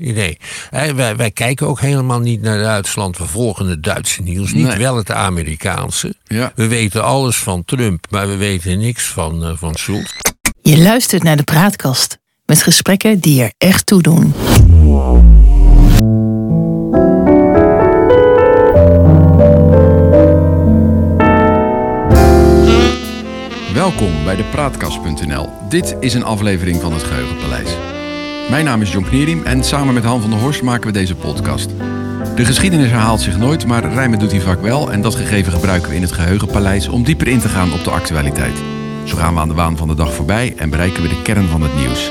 Nee, 0.00 0.38
Hè, 0.70 0.94
wij, 0.94 1.16
wij 1.16 1.30
kijken 1.30 1.66
ook 1.66 1.80
helemaal 1.80 2.20
niet 2.20 2.40
naar 2.42 2.58
Duitsland. 2.58 3.18
We 3.18 3.24
volgen 3.26 3.66
het 3.66 3.82
Duitse 3.82 4.22
nieuws, 4.22 4.52
niet 4.52 4.66
Nee. 4.66 4.78
wel 4.78 4.96
het 4.96 5.10
Amerikaanse. 5.10 6.14
Ja. 6.24 6.52
We 6.54 6.66
weten 6.68 7.04
alles 7.04 7.36
van 7.36 7.64
Trump, 7.64 8.06
maar 8.10 8.28
we 8.28 8.36
weten 8.36 8.78
niks 8.78 9.04
van, 9.06 9.44
eh, 9.44 9.50
van 9.56 9.74
Schulz. 9.74 10.10
Je 10.62 10.78
luistert 10.78 11.22
naar 11.22 11.36
de 11.36 11.42
praatkast 11.42 12.18
met 12.46 12.62
gesprekken 12.62 13.18
die 13.20 13.42
er 13.42 13.52
echt 13.58 13.86
toe 13.86 14.02
doen. 14.02 14.34
Welkom 23.74 24.24
bij 24.24 24.36
de 24.36 24.44
Praatkast.nl. 24.44 25.48
Dit 25.68 25.96
is 26.00 26.14
een 26.14 26.24
aflevering 26.24 26.80
van 26.80 26.92
het 26.92 27.02
Geheugenpaleis. 27.02 27.76
Mijn 28.50 28.64
naam 28.64 28.82
is 28.82 28.92
John 28.92 29.04
Knierim 29.06 29.42
en 29.44 29.64
samen 29.64 29.94
met 29.94 30.04
Han 30.04 30.20
van 30.20 30.30
der 30.30 30.38
Horst 30.38 30.62
maken 30.62 30.86
we 30.86 30.92
deze 30.92 31.14
podcast. 31.14 31.70
De 32.36 32.44
geschiedenis 32.44 32.90
herhaalt 32.90 33.20
zich 33.20 33.38
nooit, 33.38 33.66
maar 33.66 33.92
rijmen 33.92 34.18
doet 34.18 34.30
hij 34.30 34.40
vaak 34.40 34.60
wel. 34.60 34.92
En 34.92 35.00
dat 35.02 35.14
gegeven 35.14 35.52
gebruiken 35.52 35.90
we 35.90 35.96
in 35.96 36.02
het 36.02 36.12
Geheugenpaleis 36.12 36.88
om 36.88 37.02
dieper 37.04 37.28
in 37.28 37.40
te 37.40 37.48
gaan 37.48 37.72
op 37.72 37.84
de 37.84 37.90
actualiteit. 37.90 38.56
Zo 39.04 39.16
gaan 39.16 39.34
we 39.34 39.40
aan 39.40 39.48
de 39.48 39.54
waan 39.54 39.76
van 39.76 39.88
de 39.88 39.94
dag 39.94 40.12
voorbij 40.14 40.54
en 40.56 40.70
bereiken 40.70 41.02
we 41.02 41.08
de 41.08 41.22
kern 41.22 41.48
van 41.48 41.62
het 41.62 41.74
nieuws. 41.76 42.10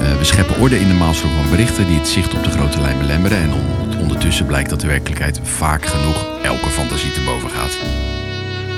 Eh, 0.00 0.18
we 0.18 0.24
scheppen 0.24 0.58
orde 0.60 0.80
in 0.80 0.88
de 0.88 0.94
maalstroom 0.94 1.32
van 1.34 1.50
berichten 1.50 1.86
die 1.86 1.98
het 1.98 2.08
zicht 2.08 2.34
op 2.34 2.44
de 2.44 2.50
grote 2.50 2.80
lijn 2.80 2.98
belemmeren. 2.98 3.38
En 3.38 3.52
on- 3.52 4.00
ondertussen 4.00 4.46
blijkt 4.46 4.70
dat 4.70 4.80
de 4.80 4.86
werkelijkheid 4.86 5.40
vaak 5.42 5.86
genoeg 5.86 6.26
elke 6.42 6.68
fantasie 6.68 7.12
te 7.12 7.20
boven 7.24 7.50
gaat. 7.50 7.76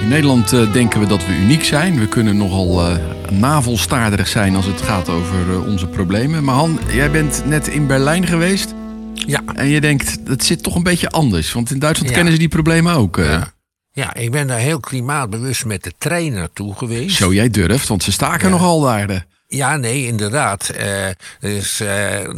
In 0.05 0.11
Nederland 0.11 0.53
eh, 0.53 0.73
denken 0.73 1.01
we 1.01 1.07
dat 1.07 1.27
we 1.27 1.33
uniek 1.33 1.65
zijn. 1.65 1.99
We 1.99 2.09
kunnen 2.09 2.37
nogal 2.37 2.99
navelstaarderig 3.31 4.29
zijn 4.29 4.57
als 4.57 4.67
het 4.67 4.81
gaat 4.83 5.09
over 5.09 5.51
eh, 5.51 5.67
onze 5.67 5.87
problemen. 5.87 6.45
Maar 6.45 6.55
Han, 6.55 6.79
jij 6.93 7.11
bent 7.11 7.43
net 7.47 7.69
in 7.69 7.87
Berlijn 7.87 8.27
geweest. 8.27 8.75
Ja. 9.15 9.41
En 9.55 9.67
je 9.69 9.81
denkt, 9.81 10.19
het 10.25 10.45
zit 10.45 10.63
toch 10.63 10.75
een 10.75 10.83
beetje 10.83 11.11
anders. 11.11 11.53
Want 11.53 11.71
in 11.71 11.79
Duitsland 11.79 12.09
Ja. 12.11 12.15
kennen 12.17 12.33
ze 12.35 12.39
die 12.39 12.49
problemen 12.49 12.95
ook. 12.95 13.17
Ja. 13.17 13.53
Ja, 13.93 14.15
ik 14.15 14.31
ben 14.31 14.47
daar 14.47 14.59
heel 14.59 14.81
klimaatbewust 14.81 15.65
met 15.65 15.83
de 15.83 15.93
trein 15.99 16.33
naartoe 16.33 16.75
geweest. 16.75 17.17
Zo 17.17 17.33
jij 17.33 17.51
durft, 17.51 17.89
want 17.89 18.03
ze 18.03 18.13
staken 18.13 18.49
Ja. 18.49 18.55
nogal 18.55 18.81
daar. 18.81 19.27
Ja, 19.55 19.77
nee, 19.77 20.07
inderdaad. 20.07 20.71
Dus 21.41 21.81
eh, 21.81 21.87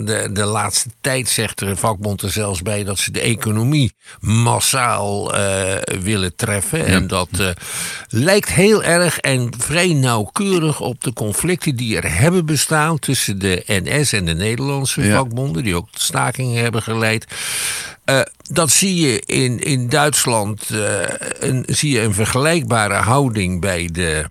de, 0.04 0.28
de 0.32 0.44
laatste 0.44 0.88
tijd 1.00 1.28
zegt 1.28 1.58
de 1.58 1.76
vakbond 1.76 2.22
er 2.22 2.30
zelfs 2.30 2.62
bij 2.62 2.84
dat 2.84 2.98
ze 2.98 3.10
de 3.10 3.20
economie 3.20 3.92
massaal 4.20 5.34
eh, 5.34 5.74
willen 6.00 6.36
treffen. 6.36 6.86
En 6.86 7.06
dat 7.06 7.28
lijkt 8.08 8.48
heel 8.52 8.82
erg 8.84 9.18
en 9.18 9.52
vrij 9.58 9.92
nauwkeurig 9.92 10.80
op 10.80 11.04
de 11.04 11.12
conflicten 11.12 11.76
die 11.76 11.96
er 11.96 12.18
hebben 12.18 12.46
bestaan 12.46 12.98
tussen 12.98 13.38
de 13.38 13.62
NS 13.66 14.12
en 14.12 14.24
de 14.24 14.34
Nederlandse 14.34 15.02
Ja. 15.02 15.16
vakbonden, 15.16 15.62
die 15.64 15.74
ook 15.74 15.88
stakingen 15.92 16.62
hebben 16.62 16.82
geleid. 16.82 17.26
Dat 18.50 18.70
zie 18.70 18.94
je 18.94 19.20
in, 19.20 19.58
in 19.58 19.88
Duitsland, 19.88 20.68
een, 21.38 21.62
zie 21.66 21.90
je 21.92 22.00
een 22.00 22.14
vergelijkbare 22.14 22.94
houding 22.94 23.60
bij 23.60 23.88
de, 23.92 24.30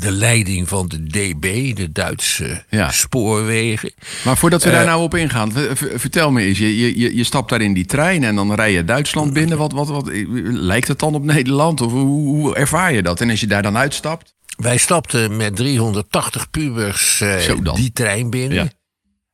de 0.00 0.10
leiding 0.10 0.68
van 0.68 0.88
de 0.88 1.02
DB, 1.06 1.76
de 1.76 1.92
Duitse 1.92 2.64
Ja. 2.70 2.90
spoorwegen. 2.90 3.92
Maar 4.24 4.36
voordat 4.36 4.64
we 4.64 4.70
daar 4.70 4.80
Eh. 4.80 4.86
nou 4.86 5.02
op 5.02 5.14
ingaan, 5.14 5.52
vertel 5.94 6.30
me 6.30 6.42
eens. 6.42 6.58
Je, 6.58 6.96
je, 6.98 7.14
je- 7.16 7.24
stapt 7.24 7.50
daar 7.50 7.60
in 7.60 7.74
die 7.74 7.84
trein 7.86 8.24
en 8.24 8.34
dan 8.34 8.54
rij 8.54 8.72
je 8.72 8.84
Duitsland 8.84 9.32
binnen. 9.32 9.58
Wat, 9.58 9.72
wat, 9.72 9.88
wat, 9.88 10.10
lijkt 10.44 10.88
het 10.88 10.98
dan 10.98 11.14
op 11.14 11.24
Nederland? 11.24 11.80
Of 11.80 11.92
hoe, 11.92 12.26
hoe 12.26 12.54
ervaar 12.54 12.92
je 12.92 13.02
dat? 13.02 13.20
En 13.20 13.30
als 13.30 13.40
je 13.40 13.46
daar 13.46 13.62
dan 13.62 13.76
uitstapt? 13.76 14.34
Wij 14.56 14.76
stapten 14.76 15.36
met 15.36 15.56
380 15.56 16.50
pubers 16.50 17.20
eh, 17.20 17.74
die 17.74 17.92
trein 17.92 18.30
binnen. 18.30 18.64
Ja. 18.64 18.70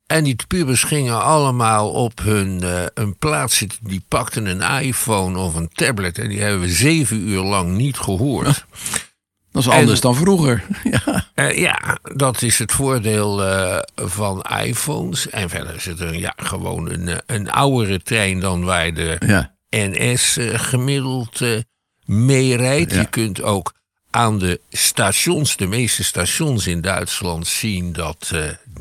En 0.07 0.25
die 0.25 0.37
pubers 0.49 0.83
gingen 0.83 1.23
allemaal 1.25 1.91
op 1.91 2.21
hun, 2.23 2.63
eh, 2.63 2.83
hun 2.95 3.17
plaats 3.19 3.57
zitten. 3.57 3.79
Die 3.83 4.05
pakten 4.09 4.47
een 4.47 4.83
iPhone 4.83 5.39
of 5.39 5.55
een 5.55 5.69
tablet. 5.73 6.19
En 6.19 6.29
die 6.29 6.41
hebben 6.41 6.61
we 6.61 6.69
zeven 6.69 7.29
uur 7.29 7.43
lang 7.43 7.77
niet 7.77 7.97
gehoord. 7.99 8.65
Dat 9.53 9.63
is 9.63 9.69
En- 9.69 9.79
anders 9.79 10.01
dan 10.01 10.15
vroeger. 10.17 10.65
Ja. 10.91 11.25
Eh, 11.35 11.59
ja, 11.59 11.99
dat 12.03 12.43
is 12.43 12.59
het 12.59 12.73
voordeel 12.73 13.45
eh, 13.45 13.79
van 13.95 14.45
iPhones. 14.65 15.31
En 15.31 15.49
verder 15.49 15.75
is 15.75 15.85
het 15.85 16.01
een, 16.01 16.19
ja, 16.19 16.33
gewoon 16.37 16.91
een, 16.91 17.09
eh, 17.09 17.17
een 17.27 17.51
oudere 17.51 18.03
trein 18.03 18.41
dan 18.41 18.65
waar 18.65 18.95
de 18.95 19.17
ja. 19.27 19.55
NS 19.71 20.39
gemiddeld 20.53 21.41
meerijdt. 22.05 22.93
Ja. 22.93 23.01
Je 23.01 23.07
kunt 23.07 23.43
ook 23.43 23.73
aan 24.11 24.39
de 24.39 24.61
stations, 24.71 25.57
de 25.57 25.67
meeste 25.67 26.05
stations 26.05 26.67
in 26.67 26.81
Duitsland, 26.81 27.47
zien 27.47 27.93
dat 27.93 28.33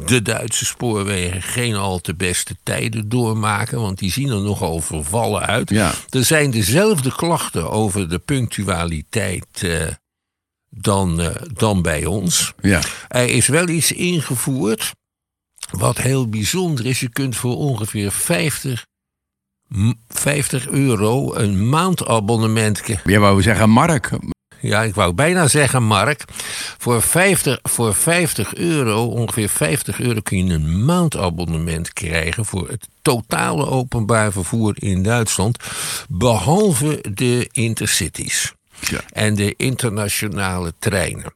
de 0.05 0.21
Duitse 0.21 0.65
spoorwegen 0.65 1.41
geen 1.41 1.75
al 1.75 1.99
te 1.99 2.15
beste 2.15 2.55
tijden 2.63 3.09
doormaken. 3.09 3.81
Want 3.81 3.99
die 3.99 4.11
zien 4.11 4.29
er 4.29 4.41
nogal 4.41 4.79
vervallen 4.79 5.41
uit. 5.41 5.69
Ja. 5.69 5.93
Er 6.09 6.25
zijn 6.25 6.51
dezelfde 6.51 7.15
klachten 7.15 7.71
over 7.71 8.09
de 8.09 8.19
punctualiteit 8.19 9.45
dan, 10.69 11.21
eh, 11.21 11.35
dan 11.53 11.81
bij 11.81 12.05
ons. 12.05 12.53
ja. 12.61 12.81
Er 13.07 13.29
is 13.29 13.47
wel 13.47 13.67
iets 13.67 13.91
ingevoerd 13.91 14.91
wat 15.71 15.97
heel 15.97 16.27
bijzonder 16.29 16.85
is. 16.85 16.99
Je 16.99 17.09
kunt 17.09 17.35
voor 17.35 17.55
ongeveer 17.57 18.11
50, 18.11 18.85
m- 19.67 19.93
50 20.07 20.67
euro 20.67 21.35
een 21.35 21.69
maandabonnement. 21.69 22.81
Jij 23.03 23.19
wou 23.19 23.41
zeggen 23.41 23.69
Mark. 23.69 24.09
Ja, 24.61 24.81
ik 24.83 24.95
wou 24.95 25.13
bijna 25.13 25.47
zeggen, 25.47 25.83
Mark. 25.83 26.23
Voor 26.77 27.01
50, 27.01 27.59
voor 27.63 27.93
50 27.95 28.55
euro, 28.55 29.05
ongeveer 29.05 29.49
50 29.49 29.99
euro, 29.99 30.19
kun 30.21 30.45
je 30.45 30.53
een 30.53 30.85
maandabonnement 30.85 31.93
krijgen 31.93 32.45
voor 32.45 32.67
het 32.69 32.87
totale 33.01 33.65
openbaar 33.67 34.31
vervoer 34.31 34.73
in 34.75 35.03
Duitsland. 35.03 35.57
Behalve 36.09 37.03
de 37.13 37.47
intercities 37.51 38.53
Ja. 38.81 39.01
en 39.11 39.35
de 39.35 39.53
internationale 39.57 40.73
treinen. 40.79 41.33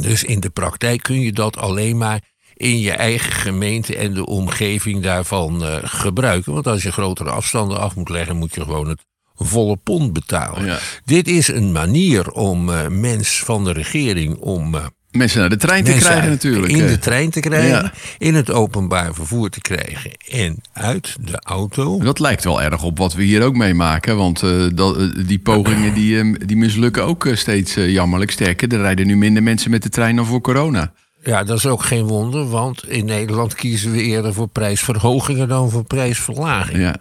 Dus 0.00 0.24
in 0.24 0.40
de 0.40 0.50
praktijk 0.50 1.02
kun 1.02 1.20
je 1.20 1.32
dat 1.32 1.56
alleen 1.56 1.96
maar 1.96 2.20
in 2.54 2.78
je 2.78 2.92
eigen 2.92 3.32
gemeente 3.32 3.96
en 3.96 4.14
de 4.14 4.26
omgeving 4.26 5.02
daarvan 5.02 5.64
eh, 5.64 5.76
gebruiken. 5.82 6.52
Want 6.52 6.66
als 6.66 6.82
je 6.82 6.92
grotere 6.92 7.30
afstanden 7.30 7.78
af 7.78 7.96
moet 7.96 8.08
leggen, 8.08 8.36
moet 8.36 8.54
je 8.54 8.62
gewoon 8.62 8.88
het 8.88 9.04
volle 9.34 9.76
pond 9.76 10.12
betalen. 10.12 10.64
Ja. 10.64 10.78
Dit 11.04 11.28
is 11.28 11.48
een 11.48 11.72
manier 11.72 12.30
om 12.30 12.70
eh 12.70 12.88
mens 12.88 13.42
van 13.42 13.64
de 13.64 13.72
regering 13.72 14.36
om 14.36 14.74
eh, 14.74 14.86
Mensen 15.10 15.40
naar 15.40 15.48
de 15.48 15.56
trein 15.56 15.84
te 15.84 15.90
krijgen 15.90 16.20
uit- 16.20 16.30
natuurlijk. 16.30 16.72
in 16.72 16.86
de 16.86 16.98
trein 16.98 17.30
te 17.30 17.40
krijgen, 17.40 17.68
Ja. 17.68 17.92
in 18.18 18.34
het 18.34 18.50
openbaar 18.50 19.14
vervoer 19.14 19.50
te 19.50 19.60
krijgen 19.60 20.10
en 20.28 20.56
uit 20.72 21.16
de 21.20 21.40
auto. 21.44 21.98
Dat 21.98 22.18
lijkt 22.18 22.44
wel 22.44 22.62
erg 22.62 22.82
op 22.82 22.98
wat 22.98 23.14
we 23.14 23.22
hier 23.22 23.42
ook 23.42 23.56
meemaken. 23.56 24.16
Want 24.16 24.42
eh, 24.42 24.66
dat, 24.74 24.96
eh, 24.96 25.06
die 25.26 25.38
pogingen 25.38 25.94
die, 25.94 26.20
eh, 26.20 26.34
die 26.46 26.56
mislukken 26.56 27.04
ook 27.04 27.26
eh, 27.26 27.36
steeds 27.36 27.74
jammerlijk. 27.74 28.30
Sterker, 28.30 28.72
er 28.72 28.80
rijden 28.80 29.06
nu 29.06 29.16
minder 29.16 29.42
mensen 29.42 29.70
met 29.70 29.82
de 29.82 29.88
trein 29.88 30.16
dan 30.16 30.26
voor 30.26 30.40
corona. 30.40 30.92
Ja, 31.24 31.44
dat 31.44 31.56
is 31.58 31.66
ook 31.66 31.82
geen 31.82 32.04
wonder, 32.06 32.48
want 32.48 32.88
in 32.88 33.04
Nederland 33.04 33.54
kiezen 33.54 33.92
we 33.92 34.02
eerder 34.02 34.34
voor 34.34 34.48
prijsverhogingen 34.48 35.48
dan 35.48 35.70
voor 35.70 35.84
prijsverlaging. 35.84 36.78
Ja. 36.78 36.96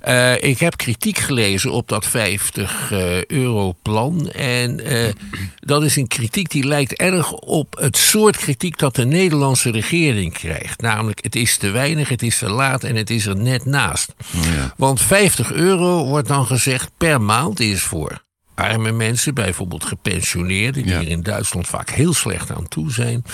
Eh, 0.00 0.42
ik 0.42 0.58
heb 0.58 0.76
kritiek 0.76 1.18
gelezen 1.18 1.72
op 1.72 1.88
dat 1.88 2.06
50 2.06 2.90
eh, 2.92 3.24
euro 3.24 3.74
plan. 3.82 4.30
En 4.30 4.80
eh, 4.84 5.12
dat 5.56 5.82
is 5.84 5.96
een 5.96 6.06
kritiek 6.08 6.50
die 6.50 6.64
lijkt 6.66 6.92
erg 6.92 7.32
op 7.32 7.76
het 7.78 7.96
soort 7.96 8.36
kritiek 8.36 8.78
dat 8.78 8.94
de 8.94 9.04
Nederlandse 9.04 9.70
regering 9.70 10.32
krijgt. 10.32 10.80
Namelijk, 10.80 11.22
het 11.22 11.36
is 11.36 11.56
te 11.56 11.70
weinig, 11.70 12.08
het 12.08 12.22
is 12.22 12.38
te 12.38 12.48
laat 12.48 12.84
en 12.84 12.96
het 12.96 13.10
is 13.10 13.26
er 13.26 13.36
net 13.36 13.64
naast. 13.64 14.14
ja. 14.32 14.74
Want 14.76 15.00
50 15.02 15.52
euro 15.52 16.04
wordt 16.04 16.28
dan 16.28 16.46
gezegd 16.46 16.90
per 16.96 17.20
maand 17.20 17.60
is 17.60 17.82
voor 17.82 18.22
arme 18.54 18.92
mensen, 18.92 19.34
bijvoorbeeld 19.34 19.84
gepensioneerden, 19.84 20.82
die 20.82 20.92
Ja. 20.92 20.98
er 21.00 21.08
in 21.08 21.22
Duitsland 21.22 21.66
vaak 21.66 21.90
heel 21.90 22.14
slecht 22.14 22.50
aan 22.50 22.68
toe 22.68 22.92
zijn, 22.92 23.24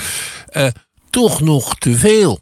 toch 1.10 1.40
nog 1.40 1.78
te 1.78 1.96
veel. 1.96 2.40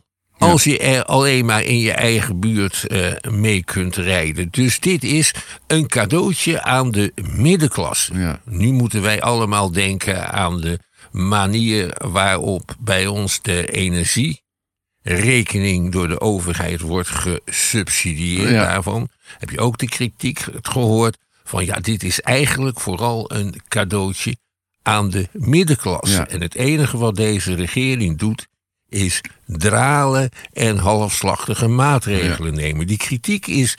Als 0.51 0.65
je 0.65 0.79
er 0.79 1.05
alleen 1.05 1.45
maar 1.45 1.63
in 1.63 1.79
je 1.79 1.93
eigen 1.93 2.41
buurt 2.41 2.87
eh, 2.87 3.13
mee 3.31 3.65
kunt 3.65 3.97
rijden. 3.97 4.49
Dus 4.51 4.81
dit 4.81 5.05
is 5.05 5.35
een 5.67 5.87
cadeautje 5.87 6.63
aan 6.63 6.91
de 6.91 7.13
middenklasse. 7.37 8.19
Ja. 8.19 8.41
Nu 8.45 8.73
moeten 8.73 9.03
wij 9.03 9.23
allemaal 9.23 9.73
denken 9.73 10.33
aan 10.33 10.61
de 10.61 10.79
manier 11.11 11.97
waarop 12.11 12.77
bij 12.79 13.07
ons 13.07 13.43
de 13.43 13.67
energierekening 13.67 15.93
door 15.93 16.09
de 16.09 16.21
overheid 16.21 16.81
wordt 16.81 17.09
gesubsidieerd. 17.09 18.51
Ja. 18.51 18.65
Daarvan 18.65 19.09
heb 19.39 19.51
je 19.51 19.61
ook 19.61 19.79
de 19.79 19.89
kritiek 19.89 20.45
gehoord 20.63 21.17
van 21.45 21.65
ja, 21.65 21.81
dit 21.81 22.03
is 22.03 22.21
eigenlijk 22.21 22.81
vooral 22.81 23.33
een 23.33 23.55
cadeautje 23.69 24.37
aan 24.83 25.11
de 25.11 25.29
middenklasse. 25.33 26.17
Ja. 26.17 26.29
En 26.29 26.41
het 26.41 26.55
enige 26.55 26.99
wat 26.99 27.17
deze 27.17 27.55
regering 27.55 28.19
doet 28.19 28.47
is 28.95 29.21
dralen 29.47 30.31
en 30.53 30.77
halfslachtige 30.77 31.69
maatregelen 31.69 32.55
nemen. 32.55 32.87
Die 32.87 32.97
kritiek 32.97 33.47
is 33.47 33.77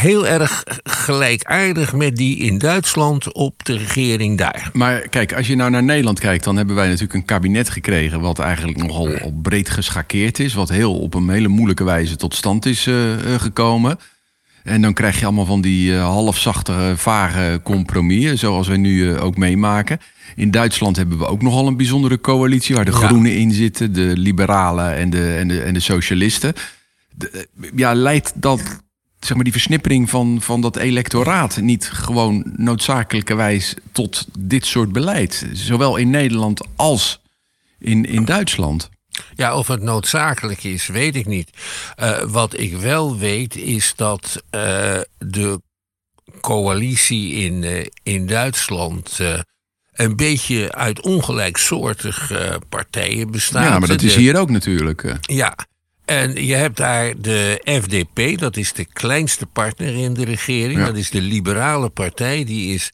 heel 0.00 0.26
erg 0.26 0.64
gelijkaardig 0.82 1.92
met 1.92 2.16
die 2.16 2.36
in 2.36 2.58
Duitsland 2.58 3.32
op 3.32 3.64
de 3.64 3.76
regering 3.76 4.38
daar. 4.38 4.70
Maar 4.72 5.08
kijk, 5.08 5.34
als 5.34 5.46
je 5.46 5.56
nou 5.56 5.70
naar 5.70 5.82
Nederland 5.82 6.20
kijkt, 6.20 6.44
dan 6.44 6.56
hebben 6.56 6.74
wij 6.74 6.86
natuurlijk 6.86 7.14
een 7.14 7.24
kabinet 7.24 7.70
gekregen. 7.70 8.20
wat 8.20 8.38
eigenlijk 8.38 8.78
nogal 8.78 9.18
al 9.18 9.32
breed 9.42 9.70
geschakeerd 9.70 10.38
is. 10.38 10.54
Wat 10.54 10.68
heel 10.68 10.98
op 10.98 11.14
een 11.14 11.28
hele 11.28 11.48
moeilijke 11.48 11.84
wijze 11.84 12.16
tot 12.16 12.34
stand 12.34 12.66
is 12.66 12.86
uh, 12.86 13.14
gekomen. 13.38 13.98
En 14.64 14.82
dan 14.82 14.92
krijg 14.92 15.18
je 15.18 15.24
allemaal 15.24 15.44
van 15.44 15.60
die 15.60 15.90
uh, 15.90 16.02
halfzachte, 16.02 16.92
vage 16.96 17.60
compromissen, 17.62 18.38
zoals 18.38 18.68
we 18.68 18.76
nu 18.76 18.96
uh, 18.96 19.24
ook 19.24 19.36
meemaken. 19.36 19.98
In 20.36 20.50
Duitsland 20.50 20.96
hebben 20.96 21.18
we 21.18 21.26
ook 21.26 21.42
nogal 21.42 21.66
een 21.66 21.76
bijzondere 21.76 22.20
coalitie, 22.20 22.74
waar 22.74 22.84
de 22.84 22.90
ja. 22.90 22.96
Groenen 23.06 23.36
in 23.36 23.52
zitten, 23.52 23.92
de 23.92 24.16
Liberalen 24.16 24.94
en 24.94 25.10
de, 25.10 25.34
en 25.34 25.48
de, 25.48 25.60
en 25.62 25.74
de 25.74 25.80
Socialisten. 25.80 26.52
De, 27.14 27.48
ja, 27.74 27.94
leidt 27.94 28.32
dat 28.34 28.82
zeg 29.18 29.34
maar, 29.34 29.44
die 29.44 29.52
versnippering 29.52 30.10
van, 30.10 30.38
van 30.40 30.60
dat 30.60 30.76
electoraat 30.76 31.60
niet 31.60 31.88
gewoon 31.88 32.52
noodzakelijkerwijs 32.56 33.74
tot 33.92 34.26
dit 34.38 34.66
soort 34.66 34.92
beleid? 34.92 35.46
Zowel 35.52 35.96
in 35.96 36.10
Nederland 36.10 36.66
als 36.76 37.20
in, 37.78 38.04
in 38.04 38.24
Duitsland. 38.24 38.90
Ja, 39.34 39.56
of 39.56 39.68
het 39.68 39.82
noodzakelijk 39.82 40.64
is, 40.64 40.86
weet 40.86 41.16
ik 41.16 41.26
niet. 41.26 41.50
Uh, 42.00 42.22
wat 42.22 42.58
ik 42.58 42.76
wel 42.76 43.18
weet 43.18 43.56
is 43.56 43.92
dat 43.96 44.42
uh, 44.50 45.00
de 45.18 45.60
coalitie 46.40 47.32
in, 47.32 47.62
uh, 47.62 47.86
in 48.02 48.26
Duitsland 48.26 49.18
een 49.92 50.16
beetje 50.16 50.72
uit 50.72 51.00
ongelijksoortige 51.00 52.60
partijen 52.68 53.30
bestaat. 53.30 53.64
Ja, 53.64 53.78
maar 53.78 53.88
dat 53.88 54.02
is 54.02 54.14
hier 54.14 54.36
ook 54.36 54.50
natuurlijk. 54.50 55.18
Ja, 55.20 55.56
en 56.04 56.46
je 56.46 56.54
hebt 56.54 56.76
daar 56.76 57.20
de 57.20 57.60
FDP, 57.82 58.38
dat 58.38 58.56
is 58.56 58.72
de 58.72 58.84
kleinste 58.84 59.46
partner 59.46 59.94
in 59.94 60.14
de 60.14 60.24
regering. 60.24 60.78
Ja. 60.78 60.86
Dat 60.86 60.96
is 60.96 61.10
de 61.10 61.20
liberale 61.20 61.88
partij, 61.88 62.44
die 62.44 62.74
is 62.74 62.92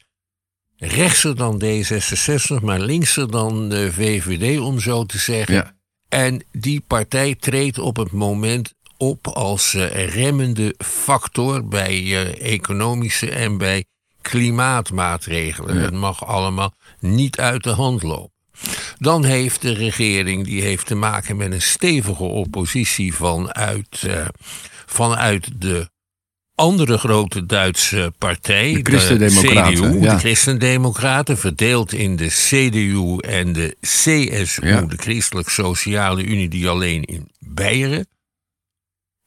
rechtser 0.77 1.35
dan 1.35 1.63
D66, 1.63 2.61
maar 2.61 2.79
linkser 2.79 3.31
dan 3.31 3.69
de 3.69 3.93
VVD, 3.93 4.59
om 4.59 4.79
zo 4.79 5.05
te 5.05 5.17
zeggen. 5.17 5.55
Ja. 5.55 5.73
En 6.11 6.43
die 6.51 6.83
partij 6.87 7.35
treedt 7.35 7.79
op 7.79 7.95
het 7.97 8.11
moment 8.11 8.73
op 8.97 9.27
als 9.27 9.73
uh, 9.73 10.05
remmende 10.05 10.75
factor 10.77 11.67
bij 11.67 12.01
uh, 12.01 12.41
economische 12.53 13.29
en 13.29 13.57
bij 13.57 13.85
klimaatmaatregelen. 14.21 15.75
Ja. 15.75 15.81
Dat 15.81 15.93
mag 15.93 16.25
allemaal 16.25 16.73
niet 16.99 17.39
uit 17.39 17.63
de 17.63 17.69
hand 17.69 18.03
lopen. 18.03 18.31
Dan 18.97 19.23
heeft 19.23 19.61
de 19.61 19.73
regering 19.73 20.45
die 20.45 20.61
heeft 20.61 20.85
te 20.85 20.95
maken 20.95 21.37
met 21.37 21.51
een 21.51 21.61
stevige 21.61 22.23
oppositie 22.23 23.13
vanuit, 23.13 24.03
uh, 24.05 24.27
vanuit 24.85 25.61
de 25.61 25.89
andere 26.55 26.97
grote 26.97 27.45
Duitse 27.45 28.13
partij, 28.17 28.73
de 28.73 28.91
Christendemocraten, 28.91 29.81
de 29.81 29.89
CDU, 29.89 30.01
ja. 30.01 30.13
de 30.13 30.19
Christendemocraten, 30.19 31.37
verdeeld 31.37 31.93
in 31.93 32.15
de 32.15 32.27
CDU 32.27 33.17
en 33.17 33.53
de 33.53 33.75
CSU, 33.81 34.67
ja. 34.67 34.81
de 34.81 34.97
Christelijk 34.97 35.49
Sociale 35.49 36.23
Unie, 36.23 36.49
die 36.49 36.69
alleen 36.69 37.03
in 37.03 37.31
Beieren 37.39 38.07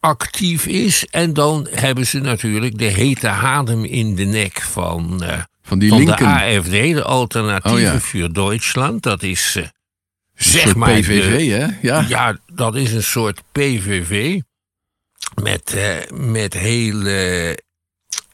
actief 0.05 0.67
is. 0.67 1.07
En 1.11 1.33
dan 1.33 1.67
hebben 1.71 2.07
ze 2.07 2.21
natuurlijk 2.21 2.79
de 2.79 2.85
hete 2.85 3.29
adem 3.29 3.85
in 3.85 4.15
de 4.15 4.25
nek 4.25 4.61
van, 4.61 5.21
uh, 5.23 5.39
van, 5.63 5.79
die 5.79 5.89
van 5.89 6.05
de 6.05 6.17
AFD, 6.17 6.71
de 6.71 7.03
Alternatieve 7.03 7.77
oh, 7.77 7.93
ja. 7.93 7.99
voor 7.99 8.33
Duitsland. 8.33 9.03
Dat 9.03 9.23
is 9.23 9.57
uh, 9.59 9.65
zeg 10.35 10.75
maar. 10.75 11.01
PVV, 11.01 11.39
de, 11.39 11.55
hè? 11.55 11.69
Ja. 11.83 12.05
ja, 12.09 12.37
dat 12.55 12.75
is 12.75 12.93
een 12.93 13.03
soort 13.03 13.43
PVV 13.53 14.41
met, 15.43 15.75
uh, 15.75 15.97
met 16.13 16.55
hele, 16.55 17.59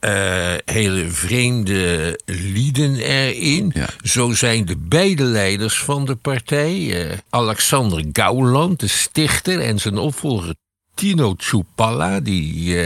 uh, 0.05 0.55
hele 0.65 1.09
vreemde 1.11 2.21
lieden 2.25 2.97
erin. 2.97 3.71
Ja. 3.75 3.89
Zo 4.03 4.33
zijn 4.33 4.65
de 4.65 4.77
beide 4.77 5.23
leiders 5.23 5.79
van 5.79 6.05
de 6.05 6.15
partij, 6.15 6.79
uh, 6.79 7.13
Alexander 7.31 8.05
Gauland, 8.13 8.81
de 8.81 8.89
stichter, 8.89 9.61
en 9.61 9.79
zijn 9.79 9.99
opvolger 9.99 10.55
Tino 10.95 11.35
Tsoupalla, 11.35 12.21
die 12.21 12.77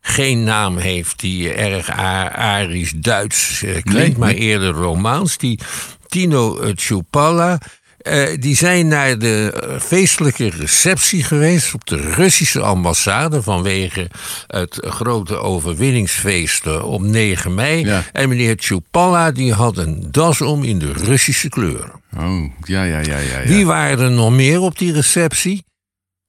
geen 0.00 0.44
naam 0.44 0.76
heeft, 0.76 1.20
die 1.20 1.52
erg 1.52 1.90
Arisch-Duits 1.90 3.58
klinkt, 3.58 3.88
nee, 3.88 4.18
maar 4.18 4.34
eerder 4.34 4.70
Romaans. 4.70 5.38
Die 5.38 5.58
Tino 6.06 6.72
Tsoupalla 6.72 7.60
uh, 8.04 8.28
die 8.40 8.56
zijn 8.56 8.88
naar 8.88 9.18
de 9.18 9.52
feestelijke 9.80 10.50
receptie 10.50 11.22
geweest 11.22 11.74
op 11.74 11.86
de 11.86 11.96
Russische 11.96 12.60
ambassade 12.60 13.42
vanwege 13.42 14.10
het 14.46 14.78
grote 14.80 15.36
overwinningsfeest 15.36 16.82
op 16.82 17.02
9 17.02 17.54
mei. 17.54 17.84
Ja. 17.84 18.04
En 18.12 18.28
meneer 18.28 18.56
Tchoupalla 18.56 19.32
die 19.32 19.52
had 19.52 19.78
een 19.78 20.08
das 20.10 20.40
om 20.40 20.64
in 20.64 20.78
de 20.78 20.92
Russische 20.92 21.48
kleuren. 21.48 22.02
Oh, 22.18 22.50
ja, 22.62 22.82
ja, 22.82 22.98
ja, 22.98 23.18
ja. 23.18 23.40
ja. 23.40 23.48
Wie 23.48 23.66
waren 23.66 24.04
er 24.04 24.10
nog 24.10 24.30
meer 24.30 24.60
op 24.60 24.78
die 24.78 24.92
receptie? 24.92 25.64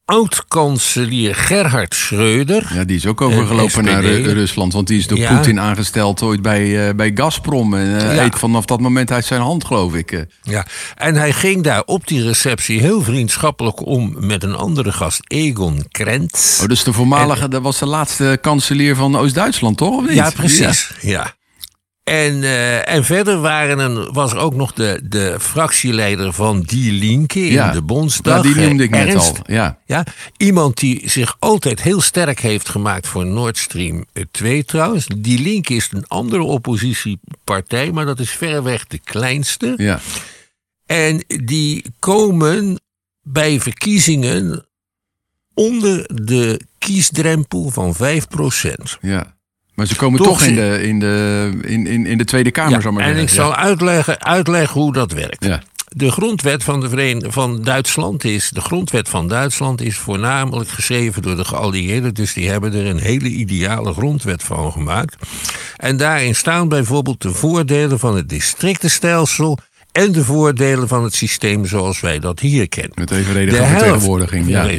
Oud-kanselier 0.05 1.35
Gerhard 1.35 1.95
Schreuder. 1.95 2.71
Ja, 2.73 2.83
die 2.83 2.95
is 2.95 3.05
ook 3.05 3.21
overgelopen 3.21 3.83
naar 3.83 4.03
uh, 4.03 4.25
Rusland. 4.25 4.73
Want 4.73 4.87
die 4.87 4.99
is 4.99 5.07
door 5.07 5.17
ja. 5.17 5.35
Poetin 5.35 5.59
aangesteld 5.59 6.21
ooit 6.21 6.41
bij, 6.41 6.87
uh, 6.87 6.93
bij 6.95 7.11
Gazprom. 7.15 7.73
En 7.73 7.85
uh, 7.85 8.15
ja. 8.15 8.23
eet 8.23 8.35
vanaf 8.35 8.65
dat 8.65 8.79
moment 8.79 9.11
uit 9.11 9.25
zijn 9.25 9.41
hand, 9.41 9.65
geloof 9.65 9.93
ik. 9.93 10.25
Ja, 10.41 10.65
en 10.95 11.15
hij 11.15 11.33
ging 11.33 11.63
daar 11.63 11.83
op 11.85 12.07
die 12.07 12.23
receptie 12.23 12.79
heel 12.79 13.01
vriendschappelijk 13.01 13.85
om 13.85 14.15
met 14.19 14.43
een 14.43 14.55
andere 14.55 14.91
gast, 14.91 15.19
Egon 15.27 15.85
Krent. 15.91 16.59
Oh, 16.61 16.67
dus 16.67 16.83
de 16.83 16.93
voormalige, 16.93 17.43
en, 17.43 17.49
dat 17.49 17.61
was 17.61 17.79
de 17.79 17.85
laatste 17.85 18.37
kanselier 18.41 18.95
van 18.95 19.17
Oost-Duitsland, 19.17 19.77
toch? 19.77 19.97
Of 19.97 20.07
niet? 20.07 20.15
Ja, 20.15 20.29
precies. 20.29 20.91
ja. 21.01 21.35
En, 22.05 22.35
uh, 22.35 22.89
en 22.89 23.03
verder 23.03 23.41
waren 23.41 23.79
er, 23.79 24.13
was 24.13 24.31
er 24.31 24.37
ook 24.37 24.55
nog 24.55 24.73
de, 24.73 24.99
de 25.03 25.35
fractieleider 25.39 26.33
van 26.33 26.61
Die 26.61 26.91
Linke 26.91 27.39
in 27.39 27.51
ja, 27.51 27.71
de 27.71 27.81
Bondsdag. 27.81 28.35
Ja, 28.35 28.41
die 28.41 28.55
noemde 28.55 28.83
ik 28.83 28.89
net 28.89 29.15
al. 29.15 29.35
Ja. 29.45 29.79
Ja, 29.85 30.03
iemand 30.37 30.77
die 30.77 31.09
zich 31.09 31.35
altijd 31.39 31.81
heel 31.81 32.01
sterk 32.01 32.39
heeft 32.39 32.69
gemaakt 32.69 33.07
voor 33.07 33.25
Nord 33.25 33.57
Stream 33.57 34.05
2 34.31 34.65
trouwens. 34.65 35.07
Die 35.17 35.39
Linke 35.39 35.73
is 35.73 35.89
een 35.91 36.07
andere 36.07 36.43
oppositiepartij, 36.43 37.91
maar 37.91 38.05
dat 38.05 38.19
is 38.19 38.31
verreweg 38.31 38.87
de 38.87 38.99
kleinste. 38.99 39.73
Ja. 39.77 39.99
En 40.85 41.23
die 41.27 41.85
komen 41.99 42.79
bij 43.21 43.59
verkiezingen 43.59 44.65
onder 45.53 46.09
de 46.25 46.61
kiesdrempel 46.77 47.69
van 47.69 47.95
5 47.95 48.27
procent. 48.27 48.97
Ja. 49.01 49.34
Maar 49.75 49.85
ze 49.85 49.95
komen 49.95 50.19
toch, 50.19 50.27
toch 50.27 50.47
in, 50.47 50.55
de, 50.55 50.79
in, 50.83 50.99
de, 50.99 51.51
in, 51.61 51.87
in, 51.87 52.05
in 52.05 52.17
de 52.17 52.25
Tweede 52.25 52.51
Kamer, 52.51 52.71
ja, 52.71 52.81
zal 52.81 52.91
maar 52.91 53.01
En 53.01 53.07
zeggen. 53.07 53.27
ik 53.27 53.33
zal 53.33 53.55
uitleggen, 53.55 54.23
uitleggen 54.23 54.81
hoe 54.81 54.93
dat 54.93 55.11
werkt. 55.11 55.45
Ja. 55.45 55.61
De 55.87 56.11
grondwet 56.11 56.63
van, 56.63 56.79
de 56.79 56.89
Veren 56.89 57.31
van 57.31 57.61
Duitsland 57.61 58.23
is. 58.23 58.49
De 58.49 58.61
grondwet 58.61 59.09
van 59.09 59.27
Duitsland 59.27 59.81
is 59.81 59.97
voornamelijk 59.97 60.69
geschreven 60.69 61.21
door 61.21 61.35
de 61.35 61.45
geallieerden. 61.45 62.13
Dus 62.13 62.33
die 62.33 62.49
hebben 62.49 62.73
er 62.73 62.85
een 62.85 62.99
hele 62.99 63.27
ideale 63.27 63.93
grondwet 63.93 64.43
van 64.43 64.71
gemaakt. 64.71 65.15
En 65.77 65.97
daarin 65.97 66.35
staan 66.35 66.69
bijvoorbeeld 66.69 67.21
de 67.21 67.31
voordelen 67.33 67.99
van 67.99 68.15
het 68.15 68.29
districtenstelsel. 68.29 69.57
En 69.91 70.11
de 70.11 70.23
voordelen 70.23 70.87
van 70.87 71.03
het 71.03 71.15
systeem 71.15 71.65
zoals 71.65 71.99
wij 71.99 72.19
dat 72.19 72.39
hier 72.39 72.69
kennen. 72.69 72.91
Met 72.95 73.11
evenredige 73.11 73.65
vertegenwoordiging. 73.65 74.47
Ja. 74.47 74.69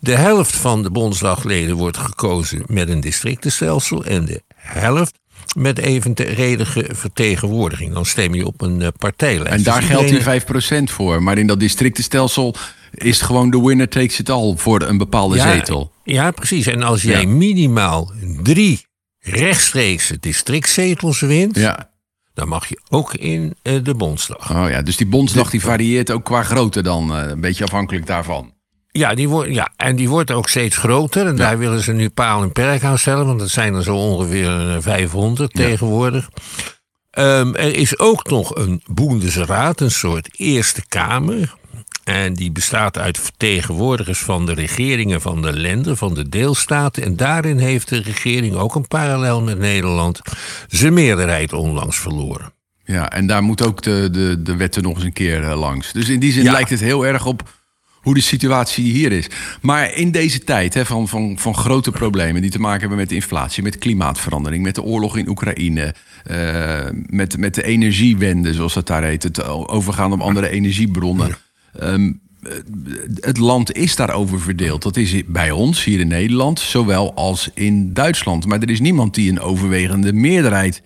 De 0.00 0.14
helft 0.16 0.56
van 0.56 0.82
de 0.82 0.90
bondsdagleden 0.90 1.76
wordt 1.76 1.96
gekozen 1.96 2.62
met 2.66 2.88
een 2.88 3.00
districtenstelsel. 3.00 4.04
En 4.04 4.24
de 4.24 4.42
helft 4.64 5.18
met 5.56 5.78
evenredige 5.78 6.90
vertegenwoordiging. 6.92 7.92
Dan 7.94 8.06
stem 8.06 8.34
je 8.34 8.46
op 8.46 8.60
een 8.60 8.80
uh, 8.80 8.88
partijlijst. 8.98 9.52
En 9.52 9.62
daar 9.62 9.80
dus 9.80 9.88
geldt 9.88 10.10
iedereen... 10.10 10.42
die 10.46 10.88
5% 10.90 10.92
voor. 10.92 11.22
Maar 11.22 11.38
in 11.38 11.46
dat 11.46 11.60
districtenstelsel 11.60 12.54
is 12.94 13.16
het 13.16 13.26
gewoon 13.26 13.50
de 13.50 13.60
winner 13.62 13.88
takes 13.88 14.18
it 14.18 14.30
all 14.30 14.54
voor 14.56 14.82
een 14.82 14.98
bepaalde 14.98 15.36
ja, 15.36 15.52
zetel. 15.52 15.92
Ja, 16.04 16.30
precies. 16.30 16.66
En 16.66 16.82
als 16.82 17.02
jij 17.02 17.20
Ja. 17.20 17.28
minimaal 17.28 18.12
drie 18.42 18.86
rechtstreekse 19.20 20.18
districtzetels 20.20 21.20
wint, 21.20 21.56
Ja. 21.56 21.90
dan 22.34 22.48
mag 22.48 22.66
je 22.68 22.80
ook 22.88 23.14
in 23.14 23.56
uh, 23.62 23.84
de 23.84 23.94
Bondsdag. 23.94 24.50
Oh 24.50 24.70
ja, 24.70 24.82
dus 24.82 24.96
die 24.96 25.06
bondsdag 25.06 25.50
die 25.50 25.60
varieert 25.60 26.10
ook 26.10 26.24
qua 26.24 26.42
grootte 26.42 26.82
dan. 26.82 27.16
uh, 27.18 27.28
een 27.30 27.40
beetje 27.40 27.64
afhankelijk 27.64 28.06
daarvan. 28.06 28.52
Ja, 28.98 29.14
die 29.14 29.28
wordt, 29.28 29.54
ja, 29.54 29.72
en 29.76 29.96
die 29.96 30.08
wordt 30.08 30.30
ook 30.30 30.48
steeds 30.48 30.76
groter. 30.76 31.26
En 31.26 31.36
daar 31.36 31.58
willen 31.58 31.82
ze 31.82 31.92
nu 31.92 32.08
paal 32.10 32.42
en 32.42 32.52
perk 32.52 32.84
aan 32.84 32.98
stellen, 32.98 33.26
want 33.26 33.38
dat 33.38 33.48
zijn 33.48 33.74
er 33.74 33.82
zo 33.82 33.96
ongeveer 33.96 34.70
eh, 34.70 34.76
500 34.80 35.58
Ja. 35.58 35.64
tegenwoordig. 35.64 36.28
Um, 37.18 37.54
er 37.54 37.74
is 37.76 37.98
ook 37.98 38.30
nog 38.30 38.54
een 38.56 38.82
Boendesraad, 38.86 39.80
een 39.80 39.90
soort 39.90 40.28
Eerste 40.32 40.82
Kamer. 40.88 41.54
En 42.04 42.34
die 42.34 42.52
bestaat 42.52 42.98
uit 42.98 43.18
vertegenwoordigers 43.18 44.18
van 44.18 44.46
de 44.46 44.52
regeringen 44.54 45.20
van 45.20 45.42
de 45.42 45.60
landen, 45.60 45.96
van 45.96 46.14
de 46.14 46.28
deelstaten. 46.28 47.02
En 47.02 47.16
daarin 47.16 47.58
heeft 47.58 47.88
de 47.88 48.02
regering 48.02 48.54
ook 48.54 48.74
een 48.74 48.88
parallel 48.88 49.42
met 49.42 49.58
Nederland 49.58 50.20
zijn 50.68 50.92
meerderheid 50.94 51.52
onlangs 51.52 51.98
verloren. 51.98 52.52
Ja, 52.84 53.10
en 53.10 53.26
daar 53.26 53.42
moet 53.42 53.66
ook 53.66 53.82
de, 53.82 54.08
de, 54.12 54.42
de 54.42 54.56
wetten 54.56 54.82
nog 54.82 54.94
eens 54.94 55.04
een 55.04 55.12
keer 55.12 55.42
uh, 55.42 55.58
langs. 55.58 55.92
Dus 55.92 56.08
in 56.08 56.20
die 56.20 56.32
zin 56.32 56.42
Ja. 56.44 56.52
lijkt 56.52 56.70
het 56.70 56.80
heel 56.80 57.06
erg 57.06 57.26
op 57.26 57.42
hoe 58.04 58.14
de 58.14 58.20
situatie 58.20 58.92
hier 58.92 59.12
is. 59.12 59.26
Maar 59.60 59.94
in 59.94 60.10
deze 60.10 60.38
tijd 60.38 60.74
hè, 60.74 60.86
van, 60.86 61.08
van, 61.08 61.38
van 61.38 61.54
grote 61.54 61.90
problemen 61.90 62.42
die 62.42 62.50
te 62.50 62.60
maken 62.60 62.80
hebben 62.80 62.98
met 62.98 63.12
inflatie, 63.12 63.62
met 63.62 63.78
klimaatverandering, 63.78 64.62
met 64.62 64.74
de 64.74 64.82
oorlog 64.82 65.16
in 65.16 65.28
Oekraïne, 65.28 65.94
uh, 66.30 66.86
met, 67.06 67.38
met 67.38 67.54
de 67.54 67.64
energiewende, 67.64 68.54
zoals 68.54 68.74
dat 68.74 68.86
daar 68.86 69.04
heet, 69.04 69.22
het 69.22 69.44
overgaan 69.46 70.12
op 70.12 70.20
andere 70.20 70.48
energiebronnen. 70.48 71.36
Um, 71.82 72.22
het 73.20 73.38
land 73.38 73.72
is 73.72 73.96
daarover 73.96 74.40
verdeeld. 74.40 74.82
Dat 74.82 74.96
is 74.96 75.22
bij 75.26 75.50
ons 75.50 75.84
hier 75.84 76.00
in 76.00 76.08
Nederland, 76.08 76.60
zowel 76.60 77.14
als 77.14 77.50
in 77.54 77.92
Duitsland. 77.92 78.46
Maar 78.46 78.58
er 78.58 78.70
is 78.70 78.80
niemand 78.80 79.14
die 79.14 79.30
een 79.30 79.40
overwegende 79.40 80.12
meerderheid 80.12 80.82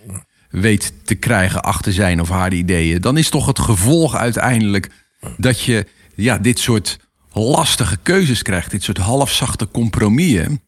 weet 0.50 0.92
te 1.04 1.14
krijgen 1.14 1.62
achter 1.62 1.92
zijn 1.92 2.20
of 2.20 2.28
haar 2.28 2.52
ideeën. 2.52 3.00
Dan 3.00 3.16
is 3.16 3.28
toch 3.28 3.46
het 3.46 3.58
gevolg 3.58 4.16
uiteindelijk 4.16 4.90
dat 5.36 5.60
je 5.60 5.86
ja, 6.14 6.38
dit 6.38 6.58
soort 6.58 6.98
lastige 7.38 7.98
keuzes 8.02 8.42
krijgt. 8.42 8.70
Dit 8.70 8.82
soort 8.82 8.98
halfzachte 8.98 9.68
compromissen. 9.70 10.62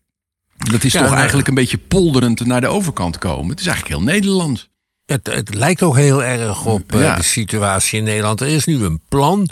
Dat 0.56 0.84
is 0.84 0.92
toch 0.92 1.14
eigenlijk 1.14 1.48
een 1.48 1.54
beetje 1.54 1.78
polderend 1.78 2.46
naar 2.46 2.60
de 2.60 2.66
overkant 2.66 3.18
komen. 3.18 3.50
Het 3.50 3.60
is 3.60 3.66
eigenlijk 3.66 3.96
heel 3.96 4.12
Nederlands. 4.12 4.68
Het, 5.06 5.26
het 5.26 5.54
lijkt 5.54 5.82
ook 5.82 5.96
heel 5.96 6.24
erg 6.24 6.66
op 6.66 6.94
uh, 6.94 7.16
de 7.16 7.22
situatie 7.22 7.98
in 7.98 8.04
Nederland. 8.04 8.40
Er 8.40 8.46
is 8.48 8.64
nu 8.64 8.84
een 8.84 9.00
plan 9.08 9.48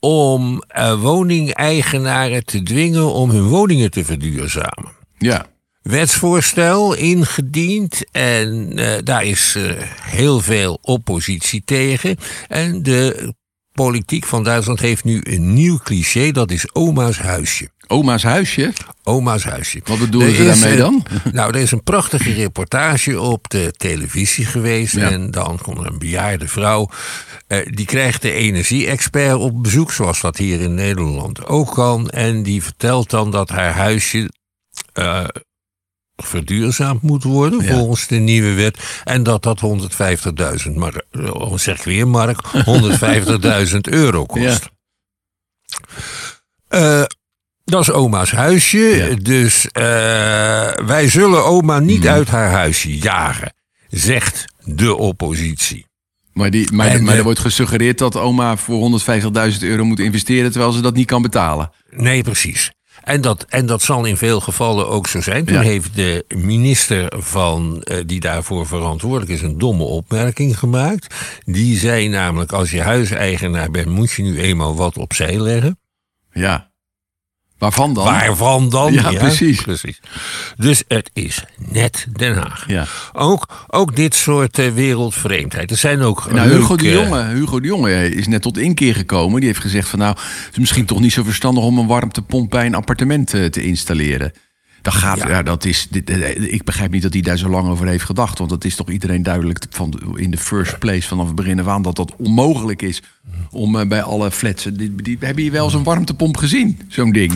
om 0.00 0.62
uh, 0.76 1.00
woningeigenaren 1.00 2.44
te 2.44 2.62
dwingen 2.62 3.12
om 3.12 3.30
hun 3.30 3.46
woningen 3.46 3.90
te 3.90 4.04
verduurzamen. 4.04 4.92
Ja. 5.18 5.46
Wetsvoorstel 5.82 6.94
ingediend 6.94 8.10
en 8.10 8.78
uh, 8.78 8.92
daar 9.04 9.24
is 9.24 9.56
heel 10.00 10.40
veel 10.40 10.78
oppositie 10.82 11.62
tegen. 11.64 12.16
En 12.48 12.82
de 12.82 13.34
politiek 13.84 14.24
van 14.24 14.42
Duitsland 14.42 14.80
heeft 14.80 15.04
nu 15.04 15.20
een 15.22 15.54
nieuw 15.54 15.78
cliché, 15.78 16.30
dat 16.30 16.50
is 16.50 16.74
oma's 16.74 17.18
huisje. 17.18 17.68
Oma's 17.86 18.22
huisje? 18.22 18.72
Oma's 19.02 19.44
huisje. 19.44 19.80
Wat 19.84 19.98
bedoelen 19.98 20.34
ze 20.34 20.44
daarmee 20.44 20.76
dan? 20.76 21.04
nou, 21.32 21.54
er 21.54 21.60
is 21.60 21.70
een 21.70 21.82
prachtige 21.82 22.32
reportage 22.32 23.20
op 23.20 23.48
de 23.48 23.72
televisie 23.76 24.44
geweest. 24.44 24.96
En 24.96 25.30
dan 25.30 25.58
komt 25.62 25.78
er 25.78 25.86
een 25.86 25.98
bejaarde 25.98 26.48
vrouw. 26.48 26.88
Uh, 27.48 27.58
die 27.70 27.86
krijgt 27.86 28.22
de 28.22 28.32
energie-expert 28.32 29.34
op 29.34 29.62
bezoek, 29.62 29.92
zoals 29.92 30.20
dat 30.20 30.36
hier 30.36 30.60
in 30.60 30.74
Nederland 30.74 31.46
ook 31.46 31.74
kan. 31.74 32.08
En 32.08 32.42
die 32.42 32.62
vertelt 32.62 33.10
dan 33.10 33.30
dat 33.30 33.48
haar 33.48 33.72
huisje 33.72 34.30
uh, 34.94 35.24
verduurzaamd 36.22 37.02
moet 37.02 37.22
worden 37.22 37.64
ja. 37.64 37.72
volgens 37.72 38.06
de 38.06 38.16
nieuwe 38.16 38.52
wet. 38.52 39.00
En 39.04 39.22
dat 39.22 39.42
dat 39.42 39.60
150.000, 40.66 40.72
maar 40.74 41.02
zeg 41.54 41.78
ik 41.78 41.84
weer 41.84 42.08
Mark, 42.08 42.40
150.000 43.70 43.78
euro 43.80 44.26
kost. 44.26 44.70
Ja. 46.68 47.00
Uh, 47.00 47.04
dat 47.64 47.80
is 47.80 47.90
oma's 47.90 48.30
huisje. 48.30 48.78
Ja. 48.78 49.14
Dus 49.22 49.64
uh, 49.64 49.72
wij 50.86 51.08
zullen 51.08 51.44
oma 51.44 51.78
niet 51.78 52.02
mm. 52.02 52.08
uit 52.08 52.28
haar 52.28 52.50
huisje 52.50 52.98
jagen, 52.98 53.52
zegt 53.88 54.44
de 54.64 54.94
oppositie. 54.94 55.86
Maar, 56.32 56.50
die, 56.50 56.72
maar, 56.72 56.86
en, 56.86 57.04
maar 57.04 57.16
er 57.16 57.22
wordt 57.22 57.38
gesuggereerd 57.38 57.98
dat 57.98 58.16
oma 58.16 58.56
voor 58.56 59.00
150.000 59.52 59.58
euro 59.60 59.84
moet 59.84 59.98
investeren 59.98 60.50
terwijl 60.50 60.72
ze 60.72 60.80
dat 60.80 60.94
niet 60.94 61.06
kan 61.06 61.22
betalen. 61.22 61.70
Nee, 61.90 62.22
precies. 62.22 62.70
En 63.08 63.20
dat, 63.20 63.44
en 63.48 63.66
dat 63.66 63.82
zal 63.82 64.04
in 64.04 64.16
veel 64.16 64.40
gevallen 64.40 64.88
ook 64.88 65.06
zo 65.06 65.20
zijn. 65.20 65.44
Toen 65.44 65.56
ja. 65.56 65.62
heeft 65.62 65.94
de 65.94 66.24
minister 66.28 67.12
van, 67.16 67.84
uh, 67.84 67.96
die 68.06 68.20
daarvoor 68.20 68.66
verantwoordelijk 68.66 69.30
is 69.30 69.42
een 69.42 69.58
domme 69.58 69.84
opmerking 69.84 70.58
gemaakt. 70.58 71.14
Die 71.44 71.78
zei 71.78 72.08
namelijk: 72.08 72.52
als 72.52 72.70
je 72.70 72.82
huiseigenaar 72.82 73.70
bent, 73.70 73.86
moet 73.86 74.10
je 74.10 74.22
nu 74.22 74.40
eenmaal 74.40 74.76
wat 74.76 74.96
opzij 74.98 75.38
leggen. 75.38 75.78
Ja. 76.32 76.70
Waarvan 77.58 77.94
dan? 77.94 78.04
Waarvan 78.04 78.68
dan? 78.68 78.92
Ja, 78.92 79.10
ja, 79.10 79.18
precies. 79.18 79.60
precies. 79.62 80.00
Dus 80.56 80.82
het 80.88 81.10
is 81.12 81.44
net 81.56 82.06
Den 82.16 82.34
Haag. 82.34 82.64
Ja. 82.66 82.86
Ook, 83.12 83.66
ook 83.68 83.96
dit 83.96 84.14
soort 84.14 84.58
uh, 84.58 84.70
wereldvreemdheid. 84.70 85.70
Er 85.70 85.76
zijn 85.76 86.00
ook. 86.00 86.32
Nou, 86.32 86.48
Hugo, 86.48 86.76
de 86.76 86.90
Jonge, 86.90 87.24
Hugo 87.24 87.60
de 87.60 87.66
Jonge 87.66 88.14
is 88.14 88.26
net 88.26 88.42
tot 88.42 88.58
inkeer 88.58 88.94
gekomen. 88.94 89.40
Die 89.40 89.48
heeft 89.48 89.60
gezegd: 89.60 89.88
van 89.88 89.98
nou, 89.98 90.16
het 90.18 90.52
is 90.52 90.58
misschien 90.58 90.86
toch 90.86 91.00
niet 91.00 91.12
zo 91.12 91.22
verstandig 91.22 91.64
om 91.64 91.78
een 91.78 91.86
warmtepomp 91.86 92.50
bij 92.50 92.66
een 92.66 92.74
appartement 92.74 93.34
uh, 93.34 93.44
te 93.44 93.62
installeren. 93.62 94.32
Dat 94.82 94.94
gaat, 94.94 95.18
ja. 95.18 95.28
ja 95.28 95.42
dat 95.42 95.64
is, 95.64 95.86
dit, 95.90 96.10
ik 96.36 96.64
begrijp 96.64 96.90
niet 96.90 97.02
dat 97.02 97.12
hij 97.12 97.22
daar 97.22 97.36
zo 97.36 97.48
lang 97.48 97.68
over 97.68 97.86
heeft 97.86 98.04
gedacht. 98.04 98.38
Want 98.38 98.50
het 98.50 98.64
is 98.64 98.76
toch 98.76 98.90
iedereen 98.90 99.22
duidelijk 99.22 99.64
van, 99.70 100.00
in 100.16 100.30
de 100.30 100.38
first 100.38 100.78
place 100.78 101.08
vanaf 101.08 101.26
het 101.26 101.34
begin 101.34 101.60
af 101.60 101.66
aan 101.66 101.82
dat 101.82 101.96
dat 101.96 102.14
onmogelijk 102.16 102.82
is 102.82 103.02
om 103.50 103.76
uh, 103.76 103.86
bij 103.86 104.02
alle 104.02 104.30
flats. 104.30 104.64
Die, 104.64 104.94
die, 104.94 105.16
heb 105.20 105.38
je 105.38 105.50
wel 105.50 105.64
eens 105.64 105.74
een 105.74 105.82
warmtepomp 105.82 106.36
gezien, 106.36 106.80
zo'n 106.88 107.12
ding? 107.12 107.32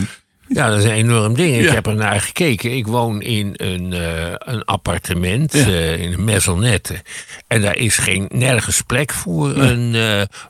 Ja, 0.47 0.69
dat 0.69 0.77
is 0.77 0.83
een 0.83 0.91
enorm 0.91 1.35
ding. 1.35 1.55
Ik 1.55 1.63
ja. 1.63 1.73
heb 1.73 1.87
er 1.87 1.95
naar 1.95 2.21
gekeken. 2.21 2.75
Ik 2.75 2.87
woon 2.87 3.21
in 3.21 3.53
een, 3.53 3.91
uh, 3.91 4.31
een 4.37 4.65
appartement, 4.65 5.53
ja. 5.53 5.67
uh, 5.67 6.01
in 6.01 6.13
een 6.13 6.23
maisonnette. 6.23 7.01
En 7.47 7.61
daar 7.61 7.77
is 7.77 7.97
geen, 7.97 8.25
nergens 8.29 8.81
plek 8.81 9.13
voor 9.13 9.57
een 9.57 9.95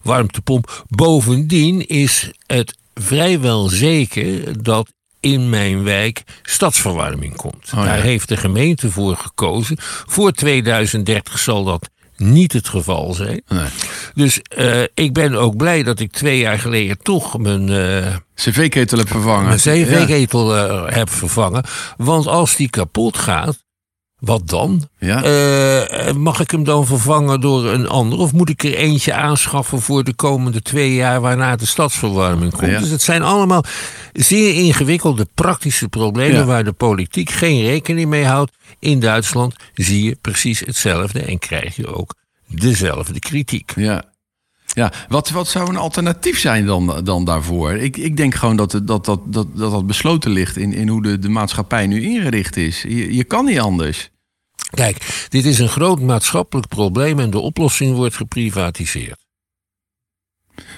warmtepomp. 0.02 0.86
Bovendien 0.88 1.88
is 1.88 2.32
het 2.48 2.76
vrijwel 2.94 3.68
zeker 3.68 4.64
dat 4.64 4.90
in 5.24 5.50
mijn 5.50 5.84
wijk 5.84 6.24
stadsverwarming 6.42 7.36
komt. 7.36 7.72
Oh, 7.76 7.84
Daar 7.84 8.02
heeft 8.02 8.28
de 8.28 8.38
gemeente 8.38 8.92
voor 8.92 9.16
gekozen. 9.16 9.78
Voor 10.06 10.32
2030 10.32 11.40
zal 11.40 11.64
dat 11.64 11.90
niet 12.18 12.54
het 12.54 12.68
geval 12.68 13.14
zijn. 13.14 13.42
Nee. 13.48 13.68
Dus 14.14 14.40
uh, 14.58 14.82
ik 14.94 15.14
ben 15.14 15.36
ook 15.36 15.58
blij 15.58 15.84
dat 15.84 16.00
ik 16.00 16.12
twee 16.12 16.38
jaar 16.38 16.60
geleden 16.60 16.98
toch 16.98 17.38
mijn... 17.38 17.68
Uh, 17.68 18.16
cv-ketel 18.36 18.98
heb 18.98 19.08
vervangen. 19.08 19.46
Mijn 19.46 19.58
cv-ketel 19.58 20.56
uh, 20.56 20.94
heb 20.94 21.10
vervangen. 21.10 21.64
Want 21.98 22.28
als 22.28 22.56
die 22.56 22.70
kapot 22.70 23.18
gaat, 23.18 23.64
wat 24.24 24.50
dan? 24.50 24.88
Ja. 24.98 25.24
Uh, 25.26 26.14
mag 26.14 26.40
ik 26.40 26.52
hem 26.52 26.64
dan 26.64 26.86
vervangen 26.86 27.42
door 27.42 27.66
een 27.66 27.88
ander? 27.88 28.20
Of 28.20 28.34
moet 28.34 28.50
ik 28.50 28.64
er 28.64 28.76
eentje 28.76 29.14
aanschaffen 29.14 29.82
voor 29.82 30.04
de 30.04 30.14
komende 30.14 30.62
twee 30.62 30.94
jaar 30.94 31.22
waarna 31.22 31.56
de 31.56 31.66
stadsverwarming 31.66 32.52
komt? 32.52 32.72
Ja. 32.72 32.80
Dus 32.80 32.90
het 32.90 33.02
zijn 33.02 33.22
allemaal 33.22 33.64
zeer 34.14 34.54
ingewikkelde 34.56 35.28
praktische 35.34 35.88
problemen 35.88 36.38
ja. 36.38 36.46
waar 36.46 36.64
de 36.64 36.72
politiek 36.72 37.30
geen 37.30 37.66
rekening 37.66 38.10
mee 38.10 38.26
houdt. 38.26 38.52
In 38.80 39.00
Duitsland 39.00 39.56
zie 39.74 40.04
je 40.04 40.18
precies 40.22 40.60
hetzelfde 40.60 41.20
en 41.20 41.40
krijg 41.40 41.76
je 41.76 41.96
ook 41.96 42.16
dezelfde 42.48 43.20
kritiek. 43.20 43.72
Ja. 43.76 44.04
Ja, 44.66 44.92
wat, 45.08 45.30
wat 45.30 45.48
zou 45.48 45.70
een 45.70 45.78
alternatief 45.78 46.40
zijn 46.40 46.66
dan, 46.66 47.02
dan 47.04 47.26
daarvoor? 47.26 47.72
Ik, 47.72 47.98
ik 47.98 48.18
denk 48.18 48.36
gewoon 48.36 48.56
dat 48.56 48.72
dat, 48.72 48.88
dat, 48.88 49.06
dat, 49.06 49.20
dat, 49.26 49.58
dat 49.58 49.88
besloten 49.88 50.32
ligt 50.32 50.58
in, 50.58 50.74
in 50.74 50.88
hoe 50.88 51.02
de, 51.02 51.20
de 51.20 51.30
maatschappij 51.30 51.88
nu 51.88 52.02
ingericht 52.02 52.58
is. 52.58 52.82
Je, 52.82 53.16
je 53.16 53.24
kan 53.24 53.46
niet 53.46 53.60
anders. 53.60 54.12
Kijk, 54.74 55.26
dit 55.30 55.46
is 55.46 55.60
een 55.60 55.70
groot 55.70 56.00
maatschappelijk 56.00 56.68
probleem 56.68 57.20
en 57.20 57.30
de 57.30 57.40
oplossing 57.40 57.96
wordt 57.96 58.16
geprivatiseerd. 58.16 59.26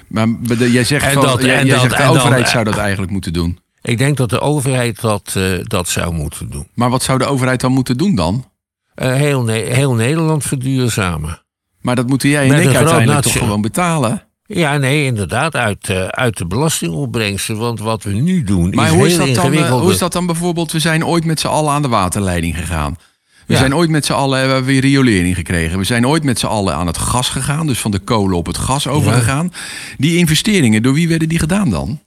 Maar 0.07 0.27
jij 0.57 0.83
zegt, 0.83 1.13
van, 1.13 1.23
dat, 1.23 1.41
jij, 1.41 1.65
jij 1.65 1.65
dat, 1.65 1.81
zegt 1.81 1.97
de 1.97 2.03
overheid 2.03 2.41
dan, 2.41 2.51
zou 2.51 2.63
dat 2.63 2.77
eigenlijk 2.77 3.11
moeten 3.11 3.33
doen. 3.33 3.59
Ik 3.81 3.97
denk 3.97 4.17
dat 4.17 4.29
de 4.29 4.39
overheid 4.39 5.01
dat, 5.01 5.33
uh, 5.37 5.59
dat 5.63 5.87
zou 5.87 6.13
moeten 6.13 6.49
doen. 6.49 6.67
Maar 6.73 6.89
wat 6.89 7.03
zou 7.03 7.17
de 7.17 7.25
overheid 7.25 7.61
dan 7.61 7.71
moeten 7.71 7.97
doen 7.97 8.15
dan? 8.15 8.51
Uh, 8.95 9.13
heel, 9.13 9.43
ne 9.43 9.53
heel 9.53 9.93
Nederland 9.93 10.43
verduurzamen. 10.43 11.41
Maar 11.81 11.95
dat 11.95 12.07
moeten 12.07 12.29
jij 12.29 12.49
en 12.49 12.69
ik 12.69 12.75
uiteindelijk 12.75 13.21
toch 13.21 13.37
gewoon 13.37 13.61
betalen? 13.61 14.23
Ja, 14.45 14.77
nee, 14.77 15.05
inderdaad, 15.05 15.55
uit, 15.55 15.89
uh, 15.89 16.05
uit 16.05 16.37
de 16.37 16.45
belastingopbrengsten. 16.45 17.57
Want 17.57 17.79
wat 17.79 18.03
we 18.03 18.11
nu 18.11 18.43
doen 18.43 18.69
maar 18.69 18.85
is 18.85 18.91
hoe 18.91 18.99
heel 18.99 19.09
is 19.09 19.17
dat 19.17 19.27
ingewikkeld. 19.27 19.69
Dan, 19.69 19.81
hoe 19.81 19.91
is 19.91 19.97
dat 19.97 20.13
dan 20.13 20.25
bijvoorbeeld? 20.25 20.71
We 20.71 20.79
zijn 20.79 21.05
ooit 21.05 21.25
met 21.25 21.39
z'n 21.39 21.47
allen 21.47 21.73
aan 21.73 21.81
de 21.81 21.87
waterleiding 21.87 22.57
gegaan. 22.57 22.95
We 23.45 23.53
ja. 23.53 23.59
zijn 23.59 23.75
ooit 23.75 23.89
met 23.89 24.05
z'n 24.05 24.13
allen, 24.13 24.39
hebben 24.39 24.57
we 24.57 24.63
weer 24.63 24.81
riolering 24.81 25.35
gekregen. 25.35 25.77
We 25.77 25.83
zijn 25.83 26.07
ooit 26.07 26.23
met 26.23 26.39
z'n 26.39 26.45
allen 26.45 26.75
aan 26.75 26.87
het 26.87 26.97
gas 26.97 27.29
gegaan. 27.29 27.67
Dus 27.67 27.79
van 27.79 27.91
de 27.91 27.99
kolen 27.99 28.37
op 28.37 28.45
het 28.45 28.57
gas 28.57 28.87
overgegaan. 28.87 29.49
Ja. 29.51 29.59
Die 29.97 30.17
investeringen, 30.17 30.83
door 30.83 30.93
wie 30.93 31.07
werden 31.07 31.29
die 31.29 31.39
gedaan 31.39 31.69
dan? 31.69 31.99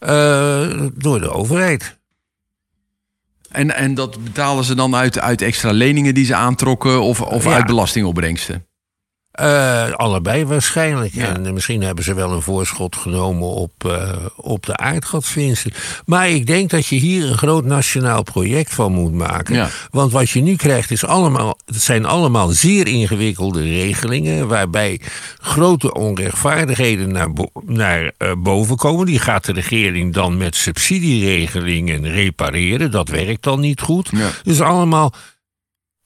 Uh, 0.00 0.86
door 0.94 1.20
de 1.20 1.30
overheid. 1.30 1.98
En, 3.50 3.76
en 3.76 3.94
dat 3.94 4.24
betalen 4.24 4.64
ze 4.64 4.74
dan 4.74 4.94
uit, 4.94 5.18
uit 5.18 5.42
extra 5.42 5.70
leningen 5.70 6.14
die 6.14 6.24
ze 6.24 6.34
aantrokken 6.34 7.02
of, 7.02 7.20
of 7.20 7.44
ja. 7.44 7.52
uit 7.52 7.66
belastingopbrengsten? 7.66 8.66
Uh, 9.40 9.90
allebei 9.90 10.44
waarschijnlijk. 10.44 11.14
Ja. 11.14 11.34
En 11.34 11.54
misschien 11.54 11.82
hebben 11.82 12.04
ze 12.04 12.14
wel 12.14 12.32
een 12.32 12.42
voorschot 12.42 12.96
genomen 12.96 13.48
op, 13.48 13.72
uh, 13.86 14.12
op 14.36 14.66
de 14.66 14.76
aardgaswinsten. 14.76 15.72
Maar 16.06 16.28
ik 16.28 16.46
denk 16.46 16.70
dat 16.70 16.86
je 16.86 16.96
hier 16.96 17.30
een 17.30 17.38
groot 17.38 17.64
nationaal 17.64 18.22
project 18.22 18.74
van 18.74 18.92
moet 18.92 19.12
maken. 19.12 19.54
Ja. 19.54 19.68
Want 19.90 20.12
wat 20.12 20.30
je 20.30 20.40
nu 20.40 20.56
krijgt 20.56 20.90
is 20.90 21.04
allemaal, 21.04 21.58
het 21.66 21.82
zijn 21.82 22.04
allemaal 22.04 22.48
zeer 22.48 22.86
ingewikkelde 22.86 23.62
regelingen. 23.62 24.48
Waarbij 24.48 25.00
grote 25.40 25.94
onrechtvaardigheden 25.94 27.12
naar, 27.12 27.32
bo 27.32 27.50
naar 27.66 28.12
uh, 28.18 28.32
boven 28.38 28.76
komen. 28.76 29.06
Die 29.06 29.18
gaat 29.18 29.44
de 29.44 29.52
regering 29.52 30.14
dan 30.14 30.36
met 30.36 30.56
subsidieregelingen 30.56 32.08
repareren. 32.08 32.90
Dat 32.90 33.08
werkt 33.08 33.42
dan 33.42 33.60
niet 33.60 33.80
goed. 33.80 34.08
Ja. 34.12 34.28
Dus 34.42 34.60
allemaal 34.60 35.12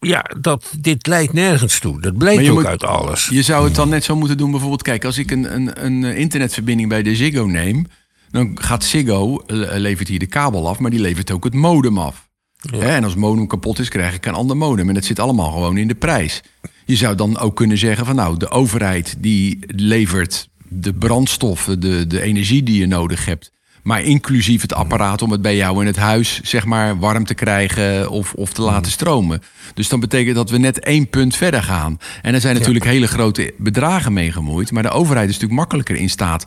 ja, 0.05 0.25
dat, 0.41 0.73
dit 0.81 1.07
leidt 1.07 1.33
nergens 1.33 1.79
toe. 1.79 2.01
Dat 2.01 2.19
blijkt 2.19 2.49
ook 2.49 2.55
moet, 2.55 2.67
uit 2.67 2.85
alles. 2.85 3.29
Je 3.29 3.43
zou 3.43 3.65
het 3.65 3.75
dan 3.75 3.89
net 3.89 4.05
zo 4.05 4.17
moeten 4.17 4.37
doen, 4.37 4.51
bijvoorbeeld, 4.51 4.83
kijk, 4.83 5.05
als 5.05 5.19
ik 5.19 5.31
een, 5.31 5.55
een, 5.55 5.85
een 5.85 6.05
internetverbinding 6.05 6.89
bij 6.89 7.03
de 7.03 7.17
Ziggo 7.17 7.45
neem, 7.45 7.87
Dan 8.31 8.59
gaat 8.61 8.85
Ziggo, 8.85 9.39
eh, 9.39 9.57
levert 9.77 10.09
hier 10.09 10.19
de 10.19 10.27
kabel 10.27 10.69
af, 10.69 10.79
maar 10.79 10.91
die 10.91 11.01
levert 11.01 11.31
ook 11.31 11.45
het 11.45 11.55
modem 11.55 11.99
af. 11.99 12.29
Hè, 12.71 12.95
en 12.95 13.05
als 13.05 13.15
modem 13.15 13.47
kapot 13.47 13.79
is, 13.79 13.89
krijg 13.89 14.15
ik 14.15 14.27
een 14.27 14.35
ander 14.35 14.57
modem. 14.57 14.89
En 14.89 14.95
dat 14.95 15.05
zit 15.05 15.19
allemaal 15.19 15.51
gewoon 15.51 15.77
in 15.77 15.89
de 15.89 15.95
prijs. 15.95 16.43
Je 16.85 16.97
zou 16.97 17.15
dan 17.15 17.39
ook 17.39 17.57
kunnen 17.57 17.79
zeggen 17.79 18.07
van 18.07 18.15
nou, 18.15 18.37
de 18.37 18.51
overheid 18.51 19.17
die 19.19 19.59
levert 19.67 20.49
de 20.69 20.95
brandstoffen, 20.95 21.81
de, 21.81 22.07
de 22.07 22.21
energie 22.21 22.63
die 22.63 22.81
je 22.81 22.87
nodig 22.87 23.25
hebt. 23.25 23.53
Maar 23.85 24.03
inclusief 24.03 24.63
het 24.63 24.75
apparaat 24.75 25.23
om 25.23 25.31
het 25.31 25.43
bij 25.43 25.57
jou 25.57 25.81
in 25.81 25.87
het 25.87 25.97
huis 25.97 26.41
zeg 26.43 26.65
maar 26.65 26.99
warm 26.99 27.25
te 27.25 27.35
krijgen 27.35 28.11
of, 28.11 28.33
of 28.33 28.53
te 28.53 28.63
laten 28.63 28.93
stromen. 28.93 29.43
Dus 29.75 29.89
dan 29.89 30.01
betekent 30.01 30.37
dat 30.37 30.51
we 30.51 30.59
net 30.59 30.81
één 30.81 31.09
punt 31.09 31.37
verder 31.37 31.63
gaan. 31.63 31.99
En 32.23 32.35
er 32.35 32.41
zijn 32.41 32.55
natuurlijk 32.57 32.85
hele 32.85 33.07
grote 33.07 33.55
bedragen 33.59 34.13
mee 34.13 34.33
gemoeid. 34.33 34.71
Maar 34.71 34.83
de 34.83 34.91
overheid 34.91 35.29
is 35.29 35.33
natuurlijk 35.33 35.61
makkelijker 35.61 35.97
in 35.97 36.11
staat 36.11 36.45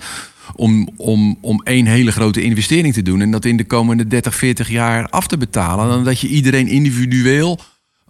om, 0.55 0.89
om, 0.95 1.37
om 1.41 1.61
één 1.63 1.85
hele 1.85 2.11
grote 2.11 2.41
investering 2.41 2.93
te 2.93 3.01
doen. 3.01 3.21
En 3.21 3.31
dat 3.31 3.45
in 3.45 3.57
de 3.57 3.65
komende 3.65 4.07
30, 4.07 4.35
40 4.35 4.69
jaar 4.69 5.09
af 5.09 5.27
te 5.27 5.37
betalen. 5.37 5.87
Dan 5.87 6.03
dat 6.03 6.19
je 6.19 6.27
iedereen 6.27 6.67
individueel 6.67 7.59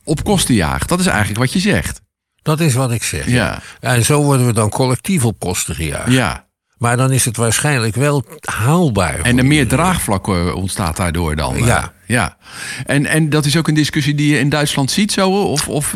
op 0.03 0.23
kosten 0.23 0.55
jaagt. 0.55 0.89
Dat 0.89 0.99
is 0.99 1.05
eigenlijk 1.05 1.39
wat 1.39 1.53
je 1.53 1.59
zegt. 1.59 2.01
Dat 2.41 2.59
is 2.59 2.73
wat 2.73 2.91
ik 2.91 3.03
zeg. 3.03 3.29
Ja. 3.29 3.61
En 3.79 4.05
zo 4.05 4.23
worden 4.23 4.45
we 4.45 4.53
dan 4.53 4.69
collectief 4.69 5.25
op 5.25 5.39
kosten 5.39 5.75
gejaagd. 5.75 6.11
Ja. 6.11 6.46
Maar 6.77 6.97
dan 6.97 7.11
is 7.11 7.25
het 7.25 7.37
waarschijnlijk 7.37 7.95
wel 7.95 8.23
haalbaar. 8.41 9.19
En 9.21 9.37
er 9.37 9.45
meer 9.45 9.67
draagvlak 9.67 10.27
eh, 10.27 10.55
ontstaat 10.55 10.97
daardoor 10.97 11.35
dan. 11.35 11.55
eh. 11.55 11.65
Ja. 11.65 11.93
ja. 12.05 12.37
En, 12.85 13.05
en 13.05 13.29
dat 13.29 13.45
is 13.45 13.57
ook 13.57 13.67
een 13.67 13.73
discussie 13.73 14.15
die 14.15 14.31
je 14.33 14.39
in 14.39 14.49
Duitsland 14.49 14.91
ziet 14.91 15.11
zo? 15.11 15.29
Of, 15.29 15.67
of, 15.67 15.93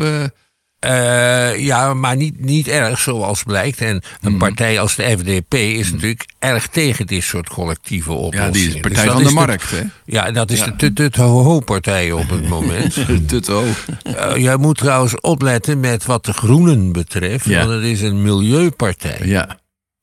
eh, 0.78 1.58
ja, 1.58 1.94
maar 1.94 2.16
niet, 2.16 2.40
niet 2.44 2.68
erg 2.68 2.98
zoals 2.98 3.42
blijkt. 3.42 3.80
En 3.80 3.94
Mhm. 4.20 4.32
een 4.32 4.38
partij 4.38 4.80
als 4.80 4.94
de 4.96 5.02
FDP 5.18 5.54
is 5.54 5.92
natuurlijk 5.92 6.26
erg 6.38 6.66
tegen 6.66 7.06
dit 7.06 7.22
soort 7.22 7.48
collectieve 7.48 8.12
oplossingen. 8.12 8.46
ja, 8.46 8.52
die 8.52 8.66
is 8.66 8.72
Dus 8.72 8.80
partij 8.82 9.06
van 9.10 9.22
de 9.24 9.30
markt. 9.30 9.70
hè? 9.70 9.80
ja, 10.04 10.30
dat 10.30 10.50
is 10.50 10.62
de 10.62 10.76
tut 10.76 10.96
tut 10.96 11.16
ho 11.16 11.42
ho 11.42 11.60
partij 11.60 12.12
op 12.12 12.30
het 12.30 12.48
moment. 12.48 12.94
Tutto. 13.28 13.64
Eh, 14.02 14.36
jij 14.36 14.56
moet 14.56 14.78
trouwens 14.78 15.20
opletten 15.20 15.80
met 15.80 16.04
wat 16.04 16.24
de 16.24 16.32
groenen 16.32 16.92
betreft. 16.92 17.44
Ja. 17.44 17.58
Want 17.66 17.70
het 17.70 17.82
is 17.90 18.00
een 18.02 18.22
milieupartij. 18.22 19.20
Ja. 19.24 19.60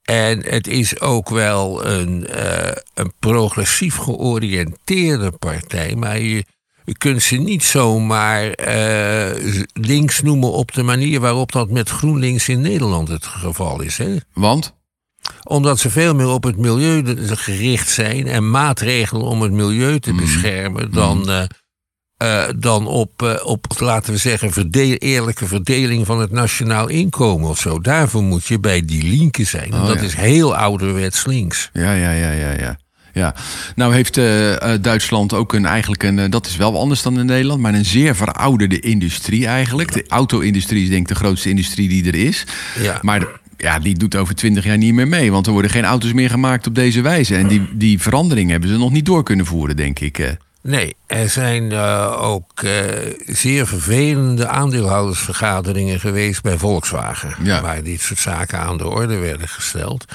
En 0.09 0.43
het 0.45 0.67
is 0.67 0.99
ook 0.99 1.29
wel 1.29 1.85
een, 1.85 2.27
eh, 2.27 2.71
een 2.93 3.13
progressief 3.19 3.95
georiënteerde 3.95 5.31
partij. 5.31 5.95
Maar 5.95 6.19
je, 6.19 6.45
je 6.83 6.97
kunt 6.97 7.21
ze 7.21 7.35
niet 7.35 7.63
zomaar 7.63 8.51
eh, 8.51 9.55
links 9.73 10.21
noemen 10.21 10.51
op 10.51 10.73
de 10.73 10.83
manier 10.83 11.19
waarop 11.19 11.51
dat 11.51 11.69
met 11.69 11.89
GroenLinks 11.89 12.49
in 12.49 12.61
Nederland 12.61 13.07
het 13.07 13.25
geval 13.25 13.81
is. 13.81 13.97
Hè? 13.97 14.15
Want? 14.33 14.73
Omdat 15.43 15.79
ze 15.79 15.89
veel 15.89 16.15
meer 16.15 16.29
op 16.29 16.43
het 16.43 16.57
milieu 16.57 17.03
gericht 17.35 17.89
zijn 17.89 18.27
en 18.27 18.49
maatregelen 18.49 19.25
om 19.25 19.41
het 19.41 19.51
milieu 19.51 19.99
te 19.99 20.13
beschermen 20.13 20.91
dan, 20.91 21.29
eh, 21.29 21.43
eh, 22.19 22.43
dan 22.57 22.87
op, 22.87 23.23
eh, 23.23 23.45
op, 23.45 23.65
laten 23.77 24.13
we 24.13 24.19
zeggen, 24.19 24.69
eerlijke 24.97 25.45
verdeling 25.45 26.05
van 26.05 26.19
het 26.19 26.31
nationaal 26.31 26.87
inkomen 26.87 27.49
of 27.49 27.59
zo. 27.59 27.79
Daarvoor 27.79 28.23
moet 28.23 28.45
je 28.45 28.59
bij 28.59 28.85
die 28.85 29.03
linken 29.03 29.45
zijn. 29.45 29.71
En 29.71 29.81
Oh, 29.81 29.87
dat 29.87 29.99
ja. 29.99 30.01
is 30.05 30.13
heel 30.13 30.55
ouderwets 30.55 31.25
links. 31.25 31.69
Ja, 31.73 31.93
ja, 31.93 32.11
ja, 32.11 32.31
ja, 32.31 32.51
ja. 32.51 32.77
Ja, 33.13 33.35
nou 33.75 33.93
heeft 33.93 34.17
eh, 34.17 34.73
Duitsland 34.81 35.33
ook 35.33 35.53
een 35.53 35.65
eigenlijk 35.65 36.03
een, 36.03 36.29
dat 36.29 36.45
is 36.47 36.55
wel 36.55 36.79
anders 36.79 37.01
dan 37.01 37.19
in 37.19 37.25
Nederland, 37.25 37.61
maar 37.61 37.73
een 37.73 37.85
zeer 37.85 38.15
verouderde 38.15 38.79
industrie 38.79 39.47
eigenlijk. 39.47 39.93
De 39.93 40.05
auto-industrie 40.07 40.83
is 40.83 40.89
denk 40.89 41.01
ik 41.01 41.07
de 41.07 41.15
grootste 41.15 41.49
industrie 41.49 41.89
die 41.89 42.05
er 42.05 42.15
is. 42.15 42.45
Ja. 42.79 42.99
Maar 43.01 43.27
ja, 43.57 43.79
die 43.79 43.97
doet 43.97 44.15
over 44.15 44.35
twintig 44.35 44.63
jaar 44.63 44.77
niet 44.77 44.93
meer 44.93 45.07
mee, 45.07 45.31
want 45.31 45.47
er 45.47 45.51
worden 45.51 45.71
geen 45.71 45.85
auto's 45.85 46.13
meer 46.13 46.29
gemaakt 46.29 46.67
op 46.67 46.75
deze 46.75 47.01
wijze. 47.01 47.35
En 47.35 47.47
die, 47.47 47.69
die 47.73 47.99
verandering 47.99 48.49
hebben 48.49 48.69
ze 48.69 48.77
nog 48.77 48.91
niet 48.91 49.05
door 49.05 49.23
kunnen 49.23 49.45
voeren, 49.45 49.75
denk 49.75 49.99
ik. 49.99 50.37
Nee, 50.69 50.95
er 51.07 51.29
zijn 51.29 51.71
eh, 51.71 52.21
ook 52.21 52.63
eh, 52.63 52.73
zeer 53.25 53.67
vervelende 53.67 54.47
aandeelhoudersvergaderingen 54.47 55.99
geweest 55.99 56.41
bij 56.41 56.57
Volkswagen. 56.57 57.35
Ja. 57.43 57.61
Waar 57.61 57.83
dit 57.83 58.01
soort 58.01 58.19
zaken 58.19 58.59
aan 58.59 58.77
de 58.77 58.87
orde 58.87 59.17
werden 59.17 59.47
gesteld. 59.47 60.05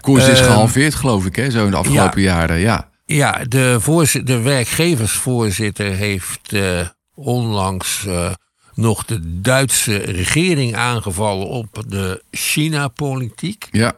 Koers 0.00 0.28
is 0.28 0.40
Ehm, 0.40 0.48
gehalveerd, 0.48 0.94
geloof 0.94 1.26
ik, 1.26 1.36
hè, 1.36 1.50
zo 1.50 1.64
in 1.64 1.70
de 1.70 1.76
afgelopen 1.76 2.20
jaren. 2.22 2.58
Ja. 2.58 2.90
Ja, 3.04 3.44
de, 3.48 4.20
de 4.24 4.40
werkgeversvoorzitter 4.40 5.92
heeft 5.92 6.52
eh, 6.52 6.88
onlangs 7.14 8.06
nog 8.74 9.04
de 9.04 9.40
Duitse 9.40 9.96
regering 9.96 10.74
aangevallen 10.76 11.48
op 11.48 11.84
de 11.88 12.22
China-politiek. 12.30 13.68
Ja. 13.70 13.92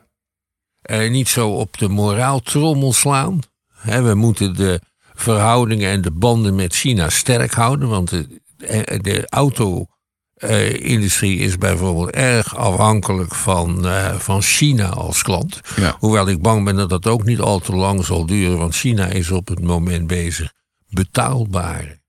Eh, 0.82 1.10
niet 1.10 1.28
zo 1.28 1.48
op 1.48 1.78
de 1.78 1.88
moraaltrommel 1.88 2.92
slaan. 2.92 3.40
We 3.82 4.14
moeten 4.14 4.54
de 4.54 4.80
verhoudingen 5.16 5.90
en 5.90 6.00
de 6.00 6.10
banden 6.10 6.54
met 6.54 6.74
China 6.74 7.10
sterk 7.10 7.52
houden. 7.52 7.88
Want 7.88 8.10
de, 8.10 8.40
eh, 8.58 8.98
de 9.00 9.26
auto-industrie 9.28 11.38
is 11.38 11.58
bijvoorbeeld 11.58 12.10
erg 12.10 12.56
afhankelijk 12.56 13.34
van, 13.34 13.86
eh, 13.86 14.14
van 14.18 14.42
China 14.42 14.88
als 14.88 15.22
klant. 15.22 15.60
Ja. 15.76 15.96
Hoewel 15.98 16.28
ik 16.28 16.42
bang 16.42 16.64
ben 16.64 16.76
dat 16.76 16.88
dat 16.88 17.06
ook 17.06 17.24
niet 17.24 17.40
al 17.40 17.58
te 17.58 17.72
lang 17.72 18.04
zal 18.04 18.26
duren. 18.26 18.58
Want 18.58 18.74
China 18.76 19.06
is 19.06 19.30
op 19.30 19.48
het 19.48 19.60
moment 19.62 20.06
bezig 20.06 20.52
betaalbare, 20.88 22.00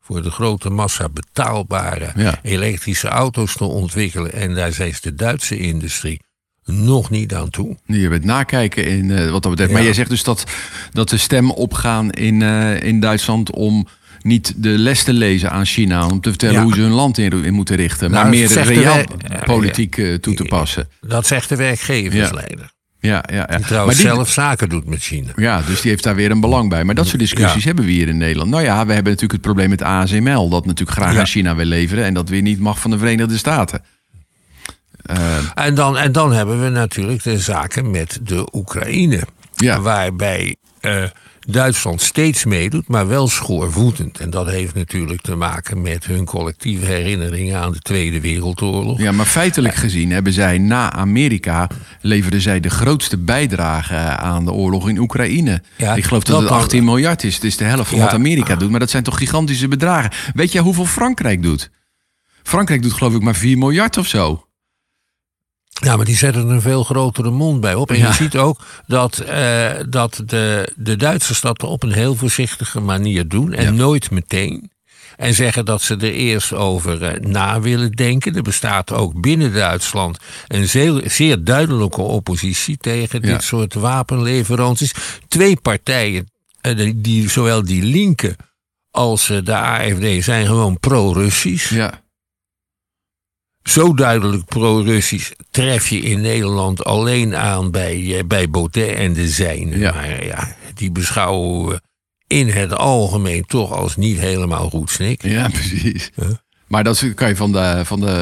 voor 0.00 0.22
de 0.22 0.30
grote 0.30 0.70
massa 0.70 1.08
betaalbare 1.08 2.12
Ja. 2.16 2.38
elektrische 2.42 3.08
auto's 3.08 3.56
te 3.56 3.64
ontwikkelen. 3.64 4.32
En 4.32 4.54
daar 4.54 4.80
is 4.80 5.00
de 5.00 5.14
Duitse 5.14 5.58
industrie 5.58 6.20
nog 6.70 7.10
niet 7.10 7.34
aan 7.34 7.50
toe. 7.50 7.76
Je 7.86 8.08
bent 8.08 8.24
nakijken 8.24 8.86
in 8.86 9.10
eh, 9.10 9.30
wat 9.30 9.42
dat 9.42 9.50
betreft. 9.50 9.72
Maar 9.72 9.82
jij 9.82 9.92
zegt 9.94 10.10
dus 10.10 10.22
dat, 10.22 10.44
dat 10.92 11.08
de 11.08 11.16
stem 11.16 11.50
opgaan 11.50 12.10
in, 12.10 12.42
eh, 12.42 12.82
in 12.82 13.00
Duitsland 13.00 13.50
om 13.50 13.86
niet 14.22 14.54
de 14.56 14.68
les 14.68 15.02
te 15.02 15.12
lezen 15.12 15.50
aan 15.50 15.66
China. 15.66 16.06
Om 16.06 16.20
te 16.20 16.28
vertellen 16.28 16.54
Ja. 16.54 16.62
hoe 16.62 16.74
ze 16.74 16.80
hun 16.80 16.90
land 16.90 17.18
in, 17.18 17.44
in 17.44 17.54
moeten 17.54 17.76
richten. 17.76 18.10
Nou, 18.10 18.22
maar 18.22 18.32
meer 18.32 18.48
zegt 18.48 18.68
de 18.68 18.74
reaal 18.74 18.94
wer- 19.28 19.44
politiek 19.44 19.96
eh, 19.98 20.14
toe 20.14 20.34
te 20.34 20.44
passen. 20.44 20.88
Dat 21.00 21.26
zegt 21.26 21.48
de 21.48 21.56
werkgeversleider. 21.56 22.70
Ja, 23.02 23.24
ja, 23.28 23.34
ja. 23.36 23.46
Die 23.46 23.58
Maar 23.58 23.66
trouwens 23.68 23.96
die- 23.98 24.06
zelf 24.06 24.28
zaken 24.30 24.68
doet 24.68 24.86
met 24.86 25.00
China. 25.02 25.30
Ja, 25.36 25.62
dus 25.66 25.80
die 25.80 25.90
heeft 25.90 26.02
daar 26.02 26.14
weer 26.14 26.30
een 26.30 26.40
belang 26.40 26.68
bij. 26.70 26.84
Maar 26.84 26.94
dat 26.94 27.06
soort 27.06 27.18
discussies 27.18 27.60
Ja. 27.62 27.66
hebben 27.66 27.84
we 27.84 27.90
hier 27.90 28.08
in 28.08 28.16
Nederland. 28.16 28.50
Nou 28.50 28.62
ja, 28.62 28.72
we 28.86 28.92
hebben 28.92 29.12
natuurlijk 29.12 29.32
het 29.32 29.40
probleem 29.40 29.68
met 29.68 29.82
ASML. 29.82 30.48
Dat 30.48 30.66
natuurlijk 30.66 30.98
graag 30.98 31.12
Ja. 31.12 31.18
aan 31.20 31.26
China 31.26 31.54
wil 31.56 31.64
leveren. 31.64 32.04
En 32.04 32.14
dat 32.14 32.28
weer 32.28 32.42
niet 32.42 32.58
mag 32.60 32.80
van 32.80 32.90
de 32.90 32.98
Verenigde 32.98 33.36
Staten. 33.38 33.82
En 35.54 35.74
dan, 35.74 35.96
en 35.98 36.12
dan 36.12 36.32
hebben 36.32 36.62
we 36.62 36.68
natuurlijk 36.68 37.22
de 37.22 37.38
zaken 37.38 37.90
met 37.90 38.18
de 38.22 38.48
Oekraïne. 38.52 39.20
Ja. 39.54 39.80
Waarbij 39.80 40.56
eh, 40.80 41.02
Duitsland 41.40 42.00
steeds 42.02 42.44
meedoet, 42.44 42.88
maar 42.88 43.08
wel 43.08 43.28
schoorvoetend. 43.28 44.18
En 44.18 44.30
dat 44.30 44.46
heeft 44.50 44.74
natuurlijk 44.74 45.20
te 45.20 45.34
maken 45.34 45.82
met 45.82 46.04
hun 46.04 46.24
collectieve 46.24 46.84
herinneringen 46.86 47.60
aan 47.60 47.72
de 47.72 47.78
Tweede 47.78 48.20
Wereldoorlog. 48.20 48.98
Ja, 48.98 49.12
maar 49.12 49.26
feitelijk 49.26 49.74
gezien 49.74 50.10
hebben 50.10 50.32
zij 50.32 50.58
na 50.58 50.92
Amerika... 50.92 51.66
leverden 52.00 52.40
zij 52.40 52.60
de 52.60 52.70
grootste 52.70 53.18
bijdrage 53.18 53.96
aan 53.96 54.44
de 54.44 54.52
oorlog 54.52 54.88
in 54.88 54.98
Oekraïne. 54.98 55.62
Ja, 55.76 55.94
Ik 55.94 56.04
geloof 56.04 56.22
dat, 56.24 56.32
dat 56.32 56.40
het 56.40 56.48
dan- 56.48 56.58
18 56.60 56.84
miljard 56.84 57.24
is. 57.24 57.34
Het 57.34 57.44
is 57.44 57.56
de 57.56 57.64
helft 57.64 57.88
van 57.88 57.98
Ja. 57.98 58.04
wat 58.04 58.14
Amerika 58.14 58.56
doet. 58.56 58.70
Maar 58.70 58.80
dat 58.80 58.90
zijn 58.90 59.02
toch 59.02 59.18
gigantische 59.18 59.68
bedragen. 59.68 60.10
Weet 60.34 60.52
jij 60.52 60.62
hoeveel 60.62 60.86
Frankrijk 60.86 61.42
doet? 61.42 61.70
Frankrijk 62.42 62.82
doet 62.82 62.92
geloof 62.92 63.14
ik 63.14 63.22
maar 63.22 63.34
4 63.34 63.58
miljard 63.58 63.96
of 63.96 64.06
zo. 64.06 64.44
Ja, 65.80 65.96
maar 65.96 66.04
die 66.04 66.16
zetten 66.16 66.48
er 66.48 66.54
een 66.54 66.60
veel 66.60 66.84
grotere 66.84 67.30
mond 67.30 67.60
bij 67.60 67.74
op. 67.74 67.90
En 67.90 67.98
Ja. 67.98 68.06
je 68.06 68.12
ziet 68.14 68.36
ook 68.36 68.60
dat, 68.86 69.18
eh, 69.18 69.70
dat 69.88 70.22
de, 70.26 70.72
de 70.76 70.96
Duitsers 70.96 71.40
dat 71.40 71.62
op 71.62 71.82
een 71.82 71.92
heel 71.92 72.14
voorzichtige 72.14 72.80
manier 72.80 73.28
doen. 73.28 73.52
En 73.52 73.64
Ja. 73.64 73.70
nooit 73.70 74.10
meteen. 74.10 74.70
En 75.16 75.34
zeggen 75.34 75.64
dat 75.64 75.82
ze 75.82 75.94
er 75.96 76.12
eerst 76.12 76.52
over 76.52 77.02
eh, 77.02 77.20
na 77.20 77.60
willen 77.60 77.92
denken. 77.92 78.36
Er 78.36 78.42
bestaat 78.42 78.92
ook 78.92 79.20
binnen 79.20 79.52
Duitsland 79.52 80.18
een 80.48 80.68
zeer, 80.68 81.02
zeer 81.04 81.44
duidelijke 81.44 82.00
oppositie 82.00 82.76
tegen 82.76 83.22
dit 83.22 83.42
soort 83.42 83.74
wapenleveranties. 83.74 84.92
Twee 85.28 85.56
partijen, 85.56 86.30
eh, 86.60 86.92
die, 86.96 87.30
zowel 87.30 87.64
die 87.64 87.82
linken 87.82 88.36
als 88.90 89.26
de 89.44 89.54
AFD, 89.54 90.24
zijn 90.24 90.46
gewoon 90.46 90.78
pro-Russisch. 90.78 91.70
Ja. 91.70 92.00
Zo 93.62 93.94
duidelijk 93.94 94.44
pro-Russisch 94.44 95.30
tref 95.50 95.88
je 95.88 96.00
in 96.00 96.20
Nederland 96.20 96.84
alleen 96.84 97.36
aan 97.36 97.70
bij, 97.70 98.18
eh, 98.18 98.24
bij 98.24 98.50
Baudet 98.50 98.94
en 98.94 99.12
de 99.12 99.28
zijnen. 99.28 99.78
Ja. 99.78 99.92
Maar 99.92 100.24
ja, 100.24 100.56
die 100.74 100.92
beschouwen 100.92 101.68
we 101.68 101.80
in 102.26 102.48
het 102.48 102.72
algemeen 102.72 103.44
toch 103.44 103.72
als 103.72 103.96
niet 103.96 104.18
helemaal 104.18 104.70
goed 104.70 104.90
snik. 104.90 105.22
Ja, 105.22 105.48
precies. 105.58 106.10
Maar 106.70 106.84
dat 106.84 107.14
kan 107.14 107.28
je 107.28 107.36
van 107.36 107.52
de, 107.52 107.80
van 107.84 108.00
de 108.00 108.12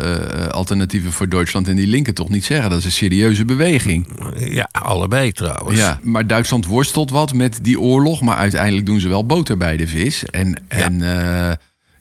eh, 0.00 0.46
alternatieven 0.46 1.12
voor 1.12 1.28
Duitsland 1.28 1.68
en 1.68 1.76
die 1.76 1.86
linken 1.86 2.14
toch 2.14 2.28
niet 2.28 2.44
zeggen. 2.44 2.70
Dat 2.70 2.78
is 2.78 2.84
een 2.84 2.90
serieuze 2.90 3.44
beweging. 3.44 4.08
Ja, 4.38 4.68
allebei 4.72 5.32
trouwens. 5.32 5.78
Ja, 5.78 6.00
maar 6.02 6.26
Duitsland 6.26 6.66
worstelt 6.66 7.10
wat 7.10 7.32
met 7.32 7.58
die 7.62 7.80
oorlog. 7.80 8.20
Maar 8.20 8.36
uiteindelijk 8.36 8.86
doen 8.86 9.00
ze 9.00 9.08
wel 9.08 9.26
boter 9.26 9.56
bij 9.56 9.76
de 9.76 9.88
vis. 9.88 10.24
En, 10.24 10.62
en 10.68 11.02
eh, 11.02 11.52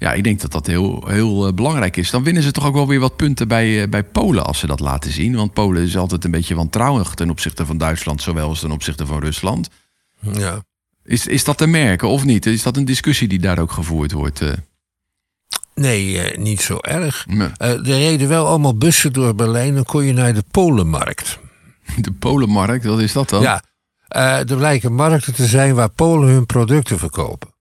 Ja, 0.05 0.13
ik 0.13 0.23
denk 0.23 0.41
dat 0.41 0.51
dat 0.51 0.67
heel, 0.67 1.03
heel 1.07 1.53
belangrijk 1.53 1.97
is. 1.97 2.09
Dan 2.09 2.23
winnen 2.23 2.43
ze 2.43 2.51
toch 2.51 2.65
ook 2.65 2.73
wel 2.73 2.87
weer 2.87 2.99
wat 2.99 3.15
punten 3.15 3.47
bij, 3.47 3.89
bij 3.89 4.03
Polen 4.03 4.45
als 4.45 4.59
ze 4.59 4.67
dat 4.67 4.79
laten 4.79 5.11
zien. 5.11 5.35
Want 5.35 5.53
Polen 5.53 5.83
is 5.83 5.97
altijd 5.97 6.23
een 6.23 6.31
beetje 6.31 6.55
wantrouwig 6.55 7.13
ten 7.13 7.29
opzichte 7.29 7.65
van 7.65 7.77
Duitsland, 7.77 8.21
zowel 8.21 8.49
als 8.49 8.59
ten 8.59 8.71
opzichte 8.71 9.05
van 9.05 9.19
Rusland. 9.19 9.69
Ja. 10.19 10.63
Is, 11.03 11.27
is 11.27 11.43
dat 11.43 11.57
te 11.57 11.67
merken 11.67 12.07
of 12.07 12.23
niet? 12.23 12.45
Is 12.45 12.63
dat 12.63 12.77
een 12.77 12.85
discussie 12.85 13.27
die 13.27 13.39
daar 13.39 13.59
ook 13.59 13.71
gevoerd 13.71 14.11
wordt? 14.11 14.41
Nee, 15.75 16.21
eh, 16.21 16.37
niet 16.37 16.61
zo 16.61 16.77
erg. 16.81 17.25
Nee. 17.27 17.47
Uh, 17.61 17.69
er 17.69 17.83
reden 17.83 18.27
wel 18.27 18.47
allemaal 18.47 18.77
bussen 18.77 19.13
door 19.13 19.35
Berlijn. 19.35 19.75
Dan 19.75 19.85
kon 19.85 20.05
je 20.05 20.13
naar 20.13 20.33
de 20.33 20.43
Polenmarkt. 20.51 21.39
De 22.01 22.11
Polenmarkt, 22.11 22.85
wat 22.85 22.99
is 22.99 23.13
dat 23.13 23.29
dan? 23.29 23.41
Ja, 23.41 23.63
uh, 24.15 24.49
er 24.49 24.57
blijken 24.57 24.93
markten 24.93 25.33
te 25.33 25.45
zijn 25.45 25.75
waar 25.75 25.89
Polen 25.89 26.29
hun 26.29 26.45
producten 26.45 26.99
verkopen. 26.99 27.53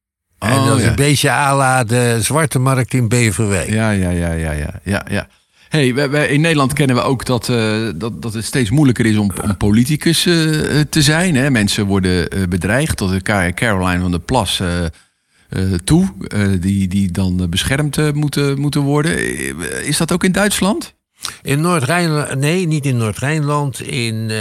Oh, 0.44 0.50
en 0.50 0.66
dat 0.66 0.78
is 0.78 0.84
een 0.84 0.94
beetje 0.94 1.30
à 1.30 1.56
la 1.56 1.84
de 1.84 2.18
zwarte 2.20 2.58
markt 2.58 2.94
in 2.94 3.08
Beverwijk. 3.08 3.70
Ja, 3.70 3.90
ja, 3.90 4.10
ja, 4.10 4.32
ja, 4.32 4.50
ja. 4.52 4.80
ja, 4.82 5.04
ja. 5.08 5.28
Hey, 5.68 5.94
wij, 5.94 6.10
wij, 6.10 6.28
in 6.28 6.40
Nederland 6.40 6.72
kennen 6.72 6.96
we 6.96 7.02
ook 7.02 7.24
dat, 7.24 7.48
uh, 7.48 7.88
dat, 7.94 8.22
dat 8.22 8.34
het 8.34 8.44
steeds 8.44 8.70
moeilijker 8.70 9.06
is 9.06 9.16
om, 9.16 9.30
om 9.42 9.56
politicus 9.56 10.26
uh, 10.26 10.34
te 10.90 11.02
zijn. 11.02 11.34
Hè? 11.34 11.50
Mensen 11.50 11.86
worden 11.86 12.36
uh, 12.36 12.42
bedreigd. 12.48 12.96
Tot 12.96 13.10
de 13.10 13.52
Caroline 13.54 14.00
van 14.00 14.10
der 14.10 14.20
Plas 14.20 14.62
toe, 15.84 16.08
die, 16.60 16.88
die 16.88 17.10
dan 17.10 17.46
beschermd 17.50 18.14
moeten, 18.14 18.60
moeten 18.60 18.80
worden. 18.80 19.36
Is 19.86 19.96
dat 19.96 20.12
ook 20.12 20.24
in 20.24 20.32
Duitsland? 20.32 20.94
In 21.42 21.60
Noord-Rijnland, 21.60 22.34
nee, 22.34 22.66
niet 22.66 22.86
in 22.86 22.96
Noord-Rijnland. 22.96 23.80
In, 23.80 24.32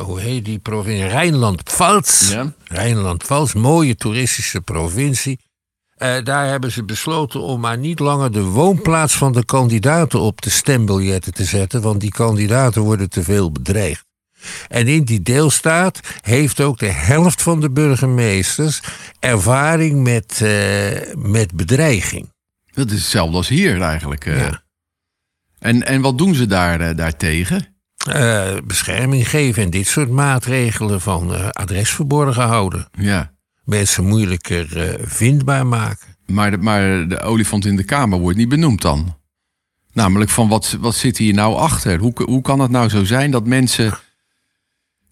hoe 0.00 0.20
heet 0.20 0.44
die 0.44 0.58
provincie? 0.58 1.06
Rijnland-Pfalz. 1.06 2.30
Ja. 2.30 2.52
Rijnland-Pfalz, 2.64 3.52
mooie 3.52 3.96
toeristische 3.96 4.60
provincie. 4.60 5.38
Uh, 6.02 6.24
daar 6.24 6.48
hebben 6.48 6.72
ze 6.72 6.84
besloten 6.84 7.40
om 7.40 7.60
maar 7.60 7.78
niet 7.78 7.98
langer 7.98 8.32
de 8.32 8.42
woonplaats 8.42 9.14
van 9.14 9.32
de 9.32 9.44
kandidaten 9.44 10.20
op 10.20 10.42
de 10.42 10.50
stembiljetten 10.50 11.34
te 11.34 11.44
zetten, 11.44 11.82
want 11.82 12.00
die 12.00 12.10
kandidaten 12.10 12.82
worden 12.82 13.10
te 13.10 13.22
veel 13.22 13.52
bedreigd. 13.52 14.04
En 14.68 14.86
in 14.86 15.04
die 15.04 15.22
deelstaat 15.22 16.00
heeft 16.20 16.60
ook 16.60 16.78
de 16.78 16.90
helft 16.90 17.42
van 17.42 17.60
de 17.60 17.70
burgemeesters 17.70 18.80
ervaring 19.20 20.02
met, 20.02 20.40
uh, 20.42 21.14
met 21.16 21.54
bedreiging. 21.54 22.32
Dat 22.72 22.90
is 22.90 22.98
hetzelfde 22.98 23.36
als 23.36 23.48
hier 23.48 23.80
eigenlijk. 23.80 24.26
Uh. 24.26 24.40
Ja. 24.40 24.62
En, 25.58 25.86
en 25.86 26.00
wat 26.00 26.18
doen 26.18 26.34
ze 26.34 26.46
daar, 26.46 26.96
daartegen? 26.96 27.66
bescherming 28.64 29.28
geven 29.28 29.62
en 29.62 29.70
dit 29.70 29.86
soort 29.86 30.10
maatregelen 30.10 31.00
van 31.00 31.52
adres 31.52 31.90
verborgen 31.90 32.42
houden. 32.42 32.88
Ja 32.98 33.31
mensen 33.64 34.04
moeilijker 34.04 34.76
uh, 34.76 35.06
vindbaar 35.06 35.66
maken. 35.66 36.16
Maar 36.26 36.50
de, 36.50 36.56
maar 36.56 37.08
de 37.08 37.20
olifant 37.20 37.64
in 37.64 37.76
de 37.76 37.84
kamer 37.84 38.18
wordt 38.18 38.38
niet 38.38 38.48
benoemd 38.48 38.82
dan? 38.82 39.16
Namelijk 39.92 40.30
van 40.30 40.48
wat, 40.48 40.76
wat 40.80 40.94
zit 40.94 41.18
hier 41.18 41.34
nou 41.34 41.56
achter? 41.56 41.98
Hoe, 41.98 42.12
hoe 42.24 42.42
kan 42.42 42.60
het 42.60 42.70
nou 42.70 42.88
zo 42.88 43.04
zijn 43.04 43.30
dat 43.30 43.46
mensen 43.46 43.98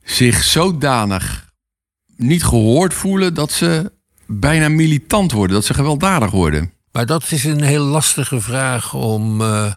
zich 0.03 0.43
zodanig 0.43 1.53
niet 2.17 2.45
gehoord 2.45 2.95
voelen 2.95 3.35
dat 3.35 3.53
ze 3.53 3.93
bijna 4.27 4.69
militant 4.69 5.33
worden, 5.33 5.57
dat 5.57 5.65
ze 5.65 5.75
gewelddadig 5.75 6.31
worden? 6.31 6.73
Maar 6.93 7.07
dat 7.07 7.31
is 7.31 7.45
een 7.45 7.63
heel 7.63 7.85
lastige 7.85 8.41
vraag 8.41 8.95
om 8.95 9.41
uh, 9.41 9.73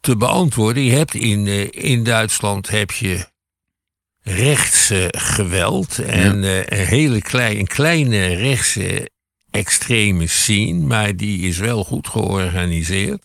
te 0.00 0.16
beantwoorden. 0.16 0.82
Je 0.82 0.92
hebt 0.92 1.14
in, 1.14 1.46
uh, 1.46 1.68
in 1.70 2.04
Duitsland 2.04 2.68
heb 2.68 2.90
je 2.90 3.26
rechtse 4.24 5.14
geweld 5.16 5.98
en 5.98 6.42
ja. 6.42 6.48
uh, 6.48 6.56
een 6.66 6.86
hele 6.86 7.22
klein, 7.22 7.58
een 7.58 7.66
kleine 7.66 8.26
rechtse 8.26 9.10
extreme 9.50 10.26
scene, 10.26 10.86
maar 10.86 11.16
die 11.16 11.48
is 11.48 11.58
wel 11.58 11.84
goed 11.84 12.08
georganiseerd 12.08 13.22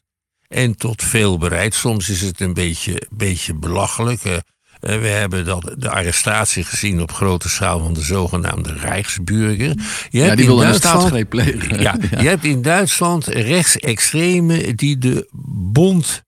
en 0.48 0.78
tot 0.78 1.04
veel 1.04 1.38
bereid. 1.38 1.74
Soms 1.74 2.10
is 2.10 2.22
het 2.22 2.40
een 2.40 2.54
beetje, 2.54 3.08
beetje 3.10 3.54
belachelijk. 3.54 4.26
Uh, 4.26 4.38
we 4.80 5.08
hebben 5.08 5.46
dat, 5.46 5.76
de 5.78 5.90
arrestatie 5.90 6.64
gezien 6.64 7.02
op 7.02 7.12
grote 7.12 7.50
schaal 7.50 7.80
van 7.80 7.94
de 7.94 8.02
zogenaamde 8.02 8.74
Rijksburger. 8.74 9.76
Je 10.10 10.24
ja, 10.24 10.36
die 10.36 10.46
wilden 10.46 10.68
een 10.68 10.74
staatsgreep 10.74 11.30
plegen. 11.30 11.82
Ja, 11.82 11.98
ja, 12.12 12.22
je 12.22 12.28
hebt 12.28 12.44
in 12.44 12.62
Duitsland 12.62 13.28
rechtsextremen 13.28 14.76
die 14.76 14.98
de 14.98 15.28
bond, 15.72 16.24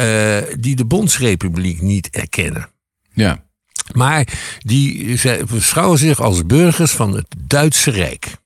uh, 0.00 0.38
die 0.58 0.76
de 0.76 0.84
Bondsrepubliek 0.84 1.80
niet 1.80 2.10
erkennen. 2.10 2.70
Ja. 3.12 3.48
Maar 3.92 4.26
die 4.58 5.18
beschouwen 5.50 5.98
zich 5.98 6.20
als 6.20 6.46
burgers 6.46 6.90
van 6.92 7.14
het 7.14 7.26
Duitse 7.38 7.90
Rijk. 7.90 8.38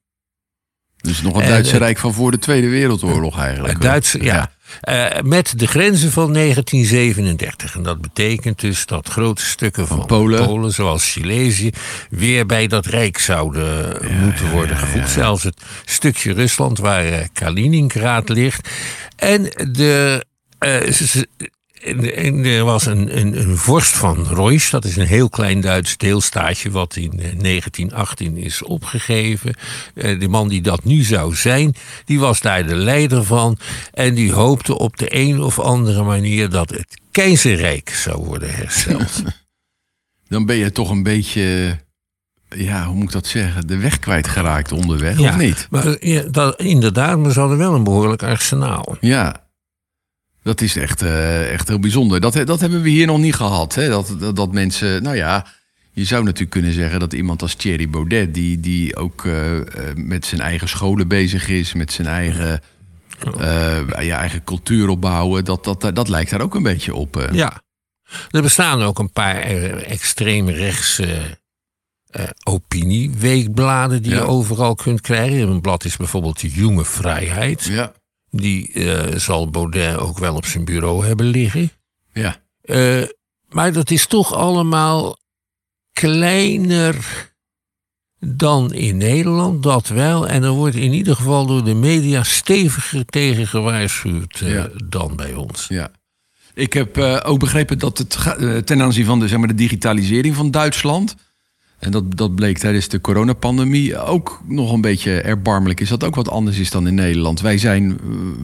Dus 1.05 1.23
nog 1.23 1.37
een 1.37 1.49
Duitse 1.49 1.77
Rijk 1.77 1.99
van 1.99 2.15
voor 2.15 2.31
de 2.31 2.39
Tweede 2.39 2.69
Wereldoorlog 2.69 3.39
eigenlijk. 3.39 3.73
Het 3.73 3.83
Duitse, 3.83 4.23
ja. 4.23 4.51
Uh, 4.89 5.07
met 5.23 5.59
de 5.59 5.67
grenzen 5.67 6.13
van 6.13 6.33
1937. 6.33 7.75
En 7.75 7.83
dat 7.83 8.01
betekent 8.01 8.61
dus 8.61 8.87
dat 8.87 9.09
grote 9.09 9.43
stukken 9.43 9.87
van, 9.87 10.07
Polen. 10.07 10.47
Polen. 10.47 10.73
zoals 10.73 11.11
Silesië, 11.11 11.71
weer 12.11 12.47
bij 12.47 12.67
dat 12.67 12.87
Rijk 12.87 13.19
zouden 13.19 13.97
moeten 14.21 14.51
worden 14.51 14.77
gevoegd. 14.77 15.11
Zelfs 15.11 15.43
het 15.43 15.63
stukje 15.85 16.33
Rusland 16.33 16.79
waar 16.79 17.07
uh, 17.07 17.19
Kaliningrad 17.33 18.29
ligt. 18.29 18.69
En 19.17 19.43
de, 19.73 20.25
uh, 20.61 21.27
en 21.85 22.45
er 22.45 22.65
was 22.65 22.87
een, 22.87 23.19
een, 23.19 23.39
een, 23.39 23.57
vorst 23.57 23.97
van 23.97 24.27
Reusch, 24.29 24.71
dat 24.71 24.85
is 24.85 24.97
een 24.97 25.07
heel 25.07 25.29
klein 25.29 25.61
Duits 25.61 25.97
deelstaatje 25.97 26.71
wat 26.71 26.97
in 26.97 27.11
1918 27.11 28.37
eh, 28.37 28.45
is 28.45 28.63
opgegeven. 28.63 29.55
Eh, 29.95 30.21
de 30.21 30.29
man 30.29 30.49
die 30.49 30.61
dat 30.61 30.85
nu 30.85 31.03
zou 31.03 31.35
zijn, 31.35 31.75
die 32.05 32.19
was 32.19 32.41
daar 32.41 32.67
de 32.67 32.75
leider 32.75 33.25
van. 33.25 33.59
En 33.93 34.15
die 34.15 34.33
hoopte 34.33 34.79
op 34.79 34.97
de 34.97 35.15
een 35.15 35.41
of 35.41 35.59
andere 35.59 36.03
manier 36.03 36.49
dat 36.49 36.71
het 36.71 37.01
keizerrijk 37.11 37.91
zou 37.91 38.25
worden 38.25 38.55
hersteld. 38.55 39.23
Dan 40.29 40.47
ben 40.47 40.57
je 40.57 40.73
toch 40.73 40.91
een 40.91 41.03
beetje 41.03 41.79
ja, 42.49 42.85
hoe 42.85 42.95
moet 42.95 43.05
ik 43.05 43.13
dat 43.13 43.27
zeggen, 43.27 43.67
de 43.67 43.77
weg 43.77 43.99
kwijtgeraakt 43.99 44.73
onderweg, 44.73 45.21
of 45.21 45.37
niet? 45.37 45.67
Maar, 45.71 46.07
ja, 46.07 46.23
dat, 46.23 46.61
inderdaad, 46.61 47.19
maar 47.19 47.33
ze 47.33 47.41
hadden 47.41 47.59
wel 47.59 47.75
een 47.75 47.85
behoorlijk 47.85 48.23
arsenaal. 48.23 48.97
Ja, 49.01 49.44
dat 50.45 50.61
is 50.61 50.77
echt, 50.77 51.03
uh, 51.03 51.53
echt 51.53 51.69
heel 51.69 51.79
bijzonder. 51.79 52.21
Dat, 52.21 52.47
dat 52.47 52.61
hebben 52.61 52.83
we 52.83 52.89
hier 52.89 53.07
nog 53.07 53.19
niet 53.19 53.35
gehad. 53.35 53.75
Hè? 53.75 53.89
Dat, 53.89 54.17
dat, 54.19 54.37
dat, 54.37 54.53
mensen, 54.53 55.03
nou 55.03 55.17
ja, 55.17 55.47
je 55.91 56.05
zou 56.05 56.23
natuurlijk 56.23 56.51
kunnen 56.51 56.73
zeggen 56.73 57.01
dat 57.01 57.13
iemand 57.13 57.43
als 57.43 57.55
Thierry 57.55 57.91
Baudet, 57.91 58.35
die, 58.35 58.61
die 58.61 58.97
ook 58.97 59.25
uh, 59.25 59.35
met 59.95 60.27
zijn 60.27 60.41
eigen 60.41 60.69
scholen 60.69 61.09
bezig 61.09 61.49
is, 61.49 61.73
met 61.73 61.93
zijn 61.93 62.09
eigen, 62.09 62.61
uh, 63.39 63.79
ja, 64.01 64.19
eigen 64.19 64.45
cultuur 64.45 64.89
opbouwen, 64.89 65.45
dat, 65.45 65.65
dat, 65.65 65.91
dat 65.95 66.09
lijkt 66.09 66.31
daar 66.31 66.41
ook 66.41 66.55
een 66.55 66.63
beetje 66.63 66.95
op. 66.95 67.29
Ja, 67.33 67.63
er 68.31 68.43
bestaan 68.43 68.83
ook 68.83 68.99
een 68.99 69.13
paar 69.13 69.41
extreem 69.83 70.49
rechtse 70.49 71.39
opinieweekbladen 72.45 74.03
die 74.03 74.13
je 74.13 74.23
overal 74.23 74.75
kunt 74.75 75.01
krijgen. 75.01 75.49
Een 75.49 75.61
blad 75.61 75.85
is 75.85 75.97
bijvoorbeeld 75.97 76.41
de 76.41 76.49
Jonge 76.49 76.85
Vrijheid. 76.85 77.65
Ja. 77.65 77.93
Die 78.37 78.73
uh, 78.73 79.17
zal 79.17 79.51
Baudet 79.51 79.97
ook 79.97 80.19
wel 80.19 80.35
op 80.35 80.47
zijn 80.47 80.65
bureau 80.65 81.07
hebben 81.07 81.27
liggen. 81.27 81.71
Ja. 82.13 82.37
Uh, 82.65 83.03
maar 83.49 83.73
dat 83.73 83.91
is 83.91 84.07
toch 84.07 84.35
allemaal 84.35 85.17
kleiner 85.93 86.97
dan 88.21 88.73
in 88.73 88.97
Nederland, 88.97 89.63
dat 89.63 89.89
wel. 89.89 90.29
En 90.29 90.43
er 90.43 90.51
wordt 90.51 90.77
in 90.77 90.93
ieder 90.93 91.17
geval 91.17 91.47
door 91.47 91.65
de 91.65 91.75
media 91.75 92.23
steviger 92.23 93.05
tegen 93.05 93.47
gewaarschuwd 93.47 94.41
uh, 94.41 94.55
ja. 94.55 94.69
dan 94.85 95.17
bij 95.17 95.35
ons. 95.35 95.67
Ja. 95.69 95.91
Ik 96.55 96.73
heb 96.73 96.99
ook 96.99 97.39
begrepen 97.39 97.79
dat 97.79 97.99
het 97.99 98.67
ten 98.67 98.83
aanzien 98.83 99.05
van 99.05 99.21
de, 99.21 99.29
zeg 99.29 99.39
maar, 99.39 99.49
de 99.49 99.55
digitalisering 99.55 100.35
van 100.35 100.51
Duitsland 100.51 101.15
en 101.85 101.91
dat, 101.91 102.17
dat 102.17 102.35
bleek 102.35 102.59
tijdens 102.59 102.89
de 102.89 103.01
coronapandemie 103.01 103.99
ook 103.99 104.43
nog 104.47 104.73
een 104.73 104.81
beetje 104.81 105.21
erbarmelijk. 105.21 105.81
Is 105.81 105.89
dat 105.89 106.05
ook 106.05 106.15
wat 106.15 106.31
anders 106.31 106.59
is 106.59 106.71
dan 106.71 106.87
in 106.87 106.95
Nederland? 106.95 107.41
Wij 107.41 107.59
zijn 107.59 107.99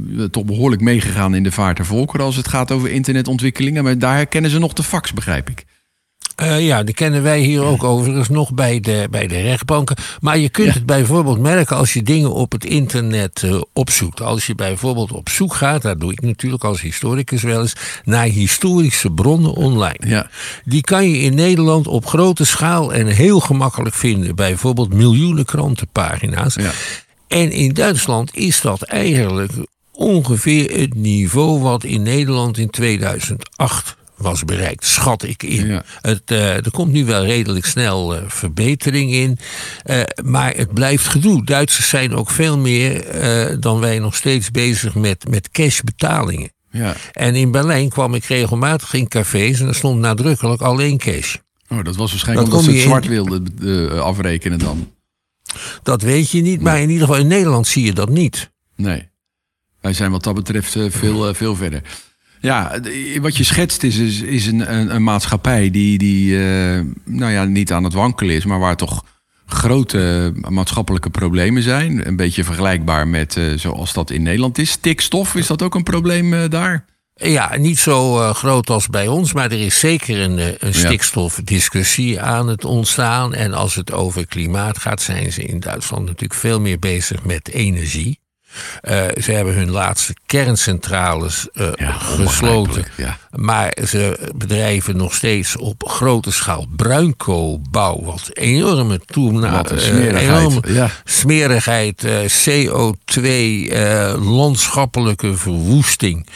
uh, 0.09 0.25
toch 0.25 0.45
behoorlijk 0.45 0.83
meegegaan 0.83 1.35
in 1.35 1.43
de 1.43 1.53
vaart 1.53 1.77
der 1.77 1.87
volkeren 1.87 2.27
als 2.27 2.37
het 2.37 2.49
gaat 2.49 2.71
over 2.71 2.91
internetontwikkelingen. 2.91 3.85
Maar 3.85 3.99
daar 3.99 4.15
herkennen 4.15 4.51
ze 4.51 4.59
nog 4.59 4.73
de 4.73 4.83
fax, 4.83 5.13
begrijp 5.13 5.51
ik. 5.51 5.65
Uh, 6.41 6.67
ja, 6.67 6.83
die 6.83 6.95
kennen 6.95 7.23
wij 7.23 7.41
hier 7.41 7.63
ook 7.63 7.85
overigens 7.85 8.29
nog 8.29 8.53
bij 8.53 8.81
de, 8.81 9.07
bij 9.11 9.27
de 9.27 9.41
rechtbanken. 9.41 9.97
Maar 10.21 10.39
je 10.39 10.49
kunt 10.49 10.75
het 10.75 10.87
bijvoorbeeld 10.87 11.41
merken 11.41 11.77
als 11.77 11.93
je 11.93 12.03
dingen 12.03 12.33
op 12.33 12.53
het 12.53 12.65
internet 12.65 13.43
uh, 13.43 13.61
opzoekt. 13.73 14.21
Als 14.21 14.47
je 14.47 14.55
bijvoorbeeld 14.55 15.13
op 15.13 15.29
zoek 15.29 15.55
gaat, 15.55 15.83
dat 15.83 16.01
doe 16.01 16.13
ik 16.13 16.21
natuurlijk 16.21 16.65
als 16.65 16.81
historicus 16.81 17.43
wel 17.43 17.61
eens, 17.61 17.77
naar 18.05 18.25
historische 18.25 19.11
bronnen 19.11 19.55
online. 19.55 20.07
Ja. 20.07 20.31
Die 20.65 20.83
kan 20.83 21.11
je 21.11 21.19
in 21.19 21.35
Nederland 21.35 21.87
op 21.87 22.07
grote 22.07 22.45
schaal 22.45 22.93
en 22.93 23.07
heel 23.07 23.41
gemakkelijk 23.41 23.95
vinden. 23.95 24.35
Bijvoorbeeld 24.35 24.95
miljoenen 24.95 25.45
krantenpagina's. 25.45 26.55
Ja. 26.55 26.71
En 27.29 27.51
in 27.51 27.73
Duitsland 27.73 28.37
is 28.37 28.61
dat 28.61 28.83
eigenlijk 28.83 29.53
ongeveer 29.93 30.81
het 30.81 30.95
niveau 30.95 31.61
wat 31.61 31.85
in 31.85 32.03
Nederland 32.03 32.59
in 32.59 32.71
2008 32.71 33.97
was 34.21 34.45
bereikt, 34.45 34.87
schat 34.87 35.23
ik 35.23 35.43
in. 35.43 35.83
Het, 36.01 36.31
uh, 36.31 36.55
er 36.55 36.71
komt 36.71 36.93
nu 36.93 37.05
wel 37.05 37.25
redelijk 37.25 37.67
snel 37.67 38.17
uh, 38.17 38.23
verbetering 38.27 39.13
in. 39.13 39.39
Uh, 39.85 40.03
maar 40.25 40.55
het 40.55 40.75
blijft 40.75 41.07
gedoe. 41.07 41.45
Duitsers 41.45 41.89
zijn 41.89 42.15
ook 42.15 42.31
veel 42.31 42.59
meer 42.59 43.05
dan 43.61 43.81
wij 43.81 43.99
nog 43.99 44.15
steeds 44.15 44.51
bezig 44.51 44.95
met, 44.95 45.29
met 45.29 45.51
cashbetalingen. 45.51 46.53
Ja. 46.71 46.95
En 47.13 47.35
in 47.35 47.51
Berlijn 47.51 47.89
kwam 47.89 48.15
ik 48.15 48.25
regelmatig 48.25 48.93
in 48.93 49.09
cafés 49.09 49.61
en 49.61 49.67
er 49.67 49.75
stond 49.75 50.01
nadrukkelijk 50.01 50.63
alleen 50.63 50.99
cash. 50.99 51.37
Oh, 51.69 51.85
dat 51.85 51.97
was 51.97 52.11
waarschijnlijk 52.11 52.49
omdat 52.49 52.65
ze 52.65 52.71
het 52.71 52.81
zwart 52.81 53.07
wilden 53.07 54.03
afrekenen 54.03 54.59
dan. 54.59 54.93
Dat 55.83 56.03
weet 56.03 56.31
je 56.31 56.41
niet, 56.41 56.61
maar 56.61 56.81
in 56.81 56.91
ieder 56.91 57.07
geval 57.07 57.21
in 57.21 57.27
Nederland 57.27 57.67
zie 57.67 57.85
je 57.85 57.93
dat 57.93 58.09
niet. 58.09 58.51
Nee. 58.77 59.09
Wij 59.81 59.93
zijn 59.93 60.11
wat 60.11 60.25
dat 60.25 60.35
betreft 60.35 60.77
veel, 60.89 61.35
veel 61.35 61.57
verder. 61.57 61.83
Ja, 62.41 62.81
wat 63.21 63.37
je 63.37 63.45
schetst 63.45 63.83
is, 63.83 63.97
is, 63.97 64.21
is 64.21 64.47
een, 64.47 64.75
een, 64.75 64.95
een, 64.95 65.03
maatschappij 65.03 65.71
die, 65.71 65.99
die 65.99 66.31
uh, 66.31 66.81
nou 67.05 67.33
ja, 67.33 67.45
niet 67.45 67.73
aan 67.73 67.85
het 67.85 67.93
wankelen 67.93 68.35
is, 68.35 68.45
maar 68.45 68.59
waar 68.59 68.77
toch 68.77 69.05
grote 69.47 70.33
maatschappelijke 70.49 71.11
problemen 71.11 71.63
zijn. 71.63 72.07
Een 72.07 72.17
beetje 72.17 72.45
vergelijkbaar 72.45 73.09
met 73.09 73.37
uh, 73.37 73.59
zoals 73.59 73.93
dat 73.93 74.11
in 74.11 74.23
Nederland 74.23 74.59
is. 74.59 74.71
Stikstof, 74.71 75.35
is 75.35 75.47
dat 75.47 75.63
ook 75.63 75.75
een 75.75 75.83
probleem 75.83 76.33
uh, 76.33 76.49
daar? 76.49 76.85
Ja, 77.15 77.57
niet 77.57 77.79
zo 77.79 78.33
groot 78.33 78.71
als 78.71 78.87
bij 78.87 79.09
ons, 79.09 79.33
maar 79.33 79.51
er 79.51 79.61
is 79.61 79.79
zeker 79.79 80.21
een, 80.21 80.57
een 80.59 80.75
stikstofdiscussie 80.75 82.21
aan 82.21 82.49
het 82.49 82.65
ontstaan. 82.65 83.35
En 83.35 83.55
als 83.55 83.75
het 83.75 83.93
over 83.93 84.27
klimaat 84.27 84.79
gaat, 84.79 85.03
zijn 85.03 85.33
ze 85.33 85.43
in 85.43 85.61
Duitsland 85.61 86.07
natuurlijk 86.07 86.41
veel 86.41 86.61
meer 86.61 86.79
bezig 86.79 87.25
met 87.25 87.49
energie. 87.49 88.19
Uh, 88.83 89.05
ze 89.23 89.33
hebben 89.33 89.55
hun 89.55 89.71
laatste 89.71 90.15
kerncentrales 90.27 91.49
uh, 91.55 91.69
gesloten. 91.99 92.85
Ja. 92.97 93.19
Maar 93.31 93.77
ze 93.89 94.31
bedrijven 94.35 94.97
nog 94.97 95.15
steeds 95.15 95.57
op 95.57 95.89
grote 95.89 96.33
schaal 96.33 96.67
bruinkoolbouw. 96.77 98.03
Wat 98.05 98.31
enorme 98.33 99.01
toename. 99.07 99.73
Uh, 99.73 100.23
enorme 100.23 100.61
ja. 100.67 100.91
smerigheid, 101.05 102.07
CO2, 102.49 103.23
landschappelijke 104.19 105.37
verwoesting. 105.37 106.27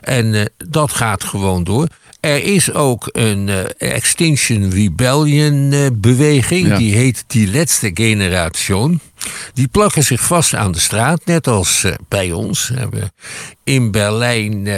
En 0.00 0.50
dat 0.56 0.92
gaat 0.92 1.24
gewoon 1.24 1.64
door. 1.64 1.88
Er 2.24 2.44
is 2.44 2.72
ook 2.72 3.08
een 3.12 3.48
uh, 3.48 3.62
Extinction 3.78 4.70
Rebellion 4.70 5.72
uh, 5.72 5.86
beweging. 5.92 6.76
Die 6.76 6.94
heet 6.94 7.24
Die 7.26 7.50
Laatste 7.50 7.90
Generation. 7.94 9.00
Die 9.54 9.68
plakken 9.68 10.02
zich 10.02 10.20
vast 10.20 10.54
aan 10.54 10.72
de 10.72 10.80
straat, 10.80 11.24
net 11.24 11.46
als 11.46 11.82
uh, 11.82 11.94
bij 12.08 12.32
ons. 12.32 12.68
We 12.68 12.78
hebben 12.78 13.12
in 13.64 13.90
Berlijn 13.90 14.68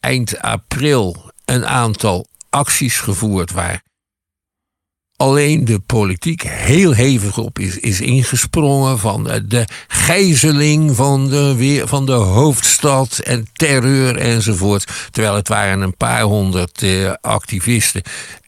eind 0.00 0.38
april 0.38 1.30
een 1.44 1.66
aantal 1.66 2.26
acties 2.50 2.98
gevoerd 2.98 3.52
waar 3.52 3.82
alleen 5.22 5.64
de 5.64 5.78
politiek 5.78 6.42
heel 6.42 6.92
hevig 6.92 7.38
op 7.38 7.58
is, 7.58 7.78
is 7.78 8.00
ingesprongen. 8.00 8.98
Van 8.98 9.42
de 9.48 9.64
gijzeling 9.88 10.96
van 10.96 11.28
de, 11.28 11.82
van 11.84 12.06
de 12.06 12.12
hoofdstad 12.12 13.18
en 13.18 13.46
terreur 13.52 14.16
enzovoort. 14.16 14.92
Terwijl 15.10 15.34
het 15.34 15.48
waren 15.48 15.80
een 15.80 15.96
paar 15.96 16.22
honderd 16.22 16.82
eh, 16.82 17.12
activisten. 17.20 18.02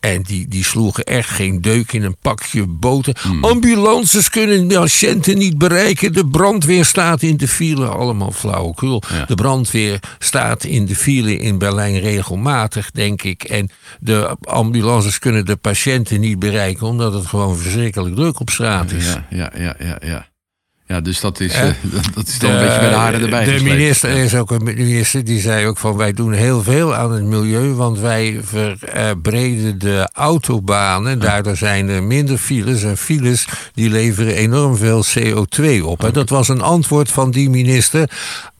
En 0.04 0.22
die, 0.22 0.48
die 0.48 0.64
sloegen 0.64 1.04
echt 1.04 1.30
geen 1.30 1.60
deuk 1.60 1.92
in 1.92 2.02
een 2.02 2.16
pakje 2.20 2.66
boten. 2.66 3.14
Hmm. 3.20 3.44
Ambulances 3.44 4.30
kunnen 4.30 4.66
patiënten 4.66 5.38
niet 5.38 5.58
bereiken. 5.58 6.12
De 6.12 6.26
brandweer 6.26 6.84
staat 6.84 7.22
in 7.22 7.36
de 7.36 7.48
file. 7.48 7.86
Allemaal 7.86 8.32
flauwekul. 8.32 9.02
De 9.26 9.34
brandweer 9.34 10.00
staat 10.18 10.64
in 10.64 10.86
de 10.86 10.96
file 10.96 11.36
in 11.36 11.58
Berlijn 11.58 12.00
regelmatig, 12.00 12.90
denk 12.90 13.22
ik. 13.22 13.42
En 13.42 13.70
de 14.00 14.36
ambulances 14.40 15.18
kunnen 15.18 15.44
de 15.44 15.56
patiënten 15.56 16.20
niet 16.20 16.38
bereiken. 16.38 16.86
Omdat 16.86 17.12
het 17.12 17.26
gewoon 17.26 17.56
verschrikkelijk 17.56 18.14
druk 18.14 18.40
op 18.40 18.50
straat 18.50 18.90
is. 18.90 19.06
Ja, 19.12 19.26
ja, 19.30 19.52
ja, 19.56 19.74
ja. 19.78 19.98
ja. 20.00 20.26
Ja, 20.86 21.00
dus 21.00 21.20
dat 21.20 21.40
is, 21.40 21.54
uh, 21.54 21.62
dat 22.14 22.26
is 22.26 22.38
dan 22.38 22.50
een 22.50 22.58
beetje 22.58 22.78
bij 22.78 22.88
de 22.88 22.94
haren 22.94 23.20
erbij. 23.22 23.44
De 23.44 23.62
minister 23.62 24.10
is 24.10 24.34
ook 24.34 24.50
een 24.50 24.64
minister 24.64 25.24
die 25.24 25.40
zei 25.40 25.66
ook 25.66 25.78
van 25.78 25.96
wij 25.96 26.12
doen 26.12 26.32
heel 26.32 26.62
veel 26.62 26.94
aan 26.94 27.12
het 27.12 27.24
milieu, 27.24 27.72
want 27.72 27.98
wij 27.98 28.40
verbreden 28.42 29.78
de 29.78 30.08
autobanen. 30.12 31.18
Daardoor 31.18 31.56
zijn 31.56 31.88
er 31.88 32.02
minder 32.02 32.38
files 32.38 32.82
en 32.82 32.96
files 32.96 33.46
die 33.72 33.90
leveren 33.90 34.34
enorm 34.34 34.76
veel 34.76 35.04
CO2 35.18 35.82
op. 35.84 36.10
Dat 36.12 36.28
was 36.28 36.48
een 36.48 36.62
antwoord 36.62 37.10
van 37.10 37.30
die 37.30 37.50
minister 37.50 38.10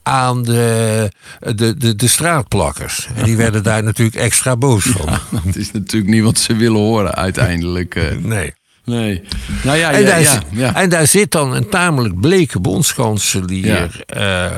aan 0.03 0.43
de, 0.43 1.11
de, 1.39 1.77
de, 1.77 1.97
de 1.97 2.09
straatplakkers. 2.09 3.09
En 3.15 3.25
die 3.25 3.37
werden 3.37 3.63
daar 3.63 3.83
natuurlijk 3.83 4.17
extra 4.17 4.57
boos 4.57 4.85
van. 4.85 5.07
Ja, 5.07 5.21
dat 5.45 5.57
is 5.57 5.73
natuurlijk 5.73 6.13
niet 6.13 6.23
wat 6.23 6.39
ze 6.39 6.57
willen 6.57 6.81
horen 6.81 7.15
uiteindelijk. 7.15 7.95
Eh. 7.95 8.17
Nee. 8.17 8.55
Nee. 8.85 9.23
Nou 9.63 9.79
ja, 9.79 9.93
en, 9.93 10.05
daar 10.05 10.21
ja, 10.21 10.43
ja, 10.51 10.75
en 10.75 10.89
daar 10.89 11.07
zit 11.07 11.31
dan 11.31 11.55
een 11.55 11.69
tamelijk 11.69 12.21
bleke 12.21 12.61
bondskanselier 12.61 14.05
uh, 14.17 14.51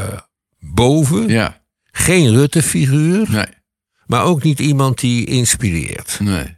boven. 0.61 1.29
Ja. 1.29 1.61
Geen 1.91 2.31
Rutte-figuur. 2.31 3.31
Nee. 3.31 3.47
Maar 4.07 4.25
ook 4.25 4.43
niet 4.43 4.61
iemand 4.61 5.01
die 5.01 5.25
inspireert. 5.25 6.19
Nee. 6.23 6.55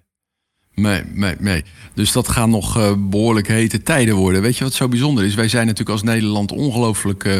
Nee, 0.74 1.02
nee, 1.12 1.34
nee. 1.38 1.64
Dus 1.94 2.12
dat 2.12 2.28
gaan 2.28 2.50
nog 2.50 2.76
uh, 2.76 2.92
behoorlijk 2.98 3.48
hete 3.48 3.82
tijden 3.82 4.14
worden. 4.14 4.42
Weet 4.42 4.56
je 4.56 4.64
wat 4.64 4.72
zo 4.72 4.88
bijzonder 4.88 5.24
is? 5.24 5.34
Wij 5.34 5.48
zijn 5.48 5.66
natuurlijk 5.66 5.90
als 5.90 6.02
Nederland 6.02 6.52
ongelooflijk 6.52 7.24
uh, 7.24 7.38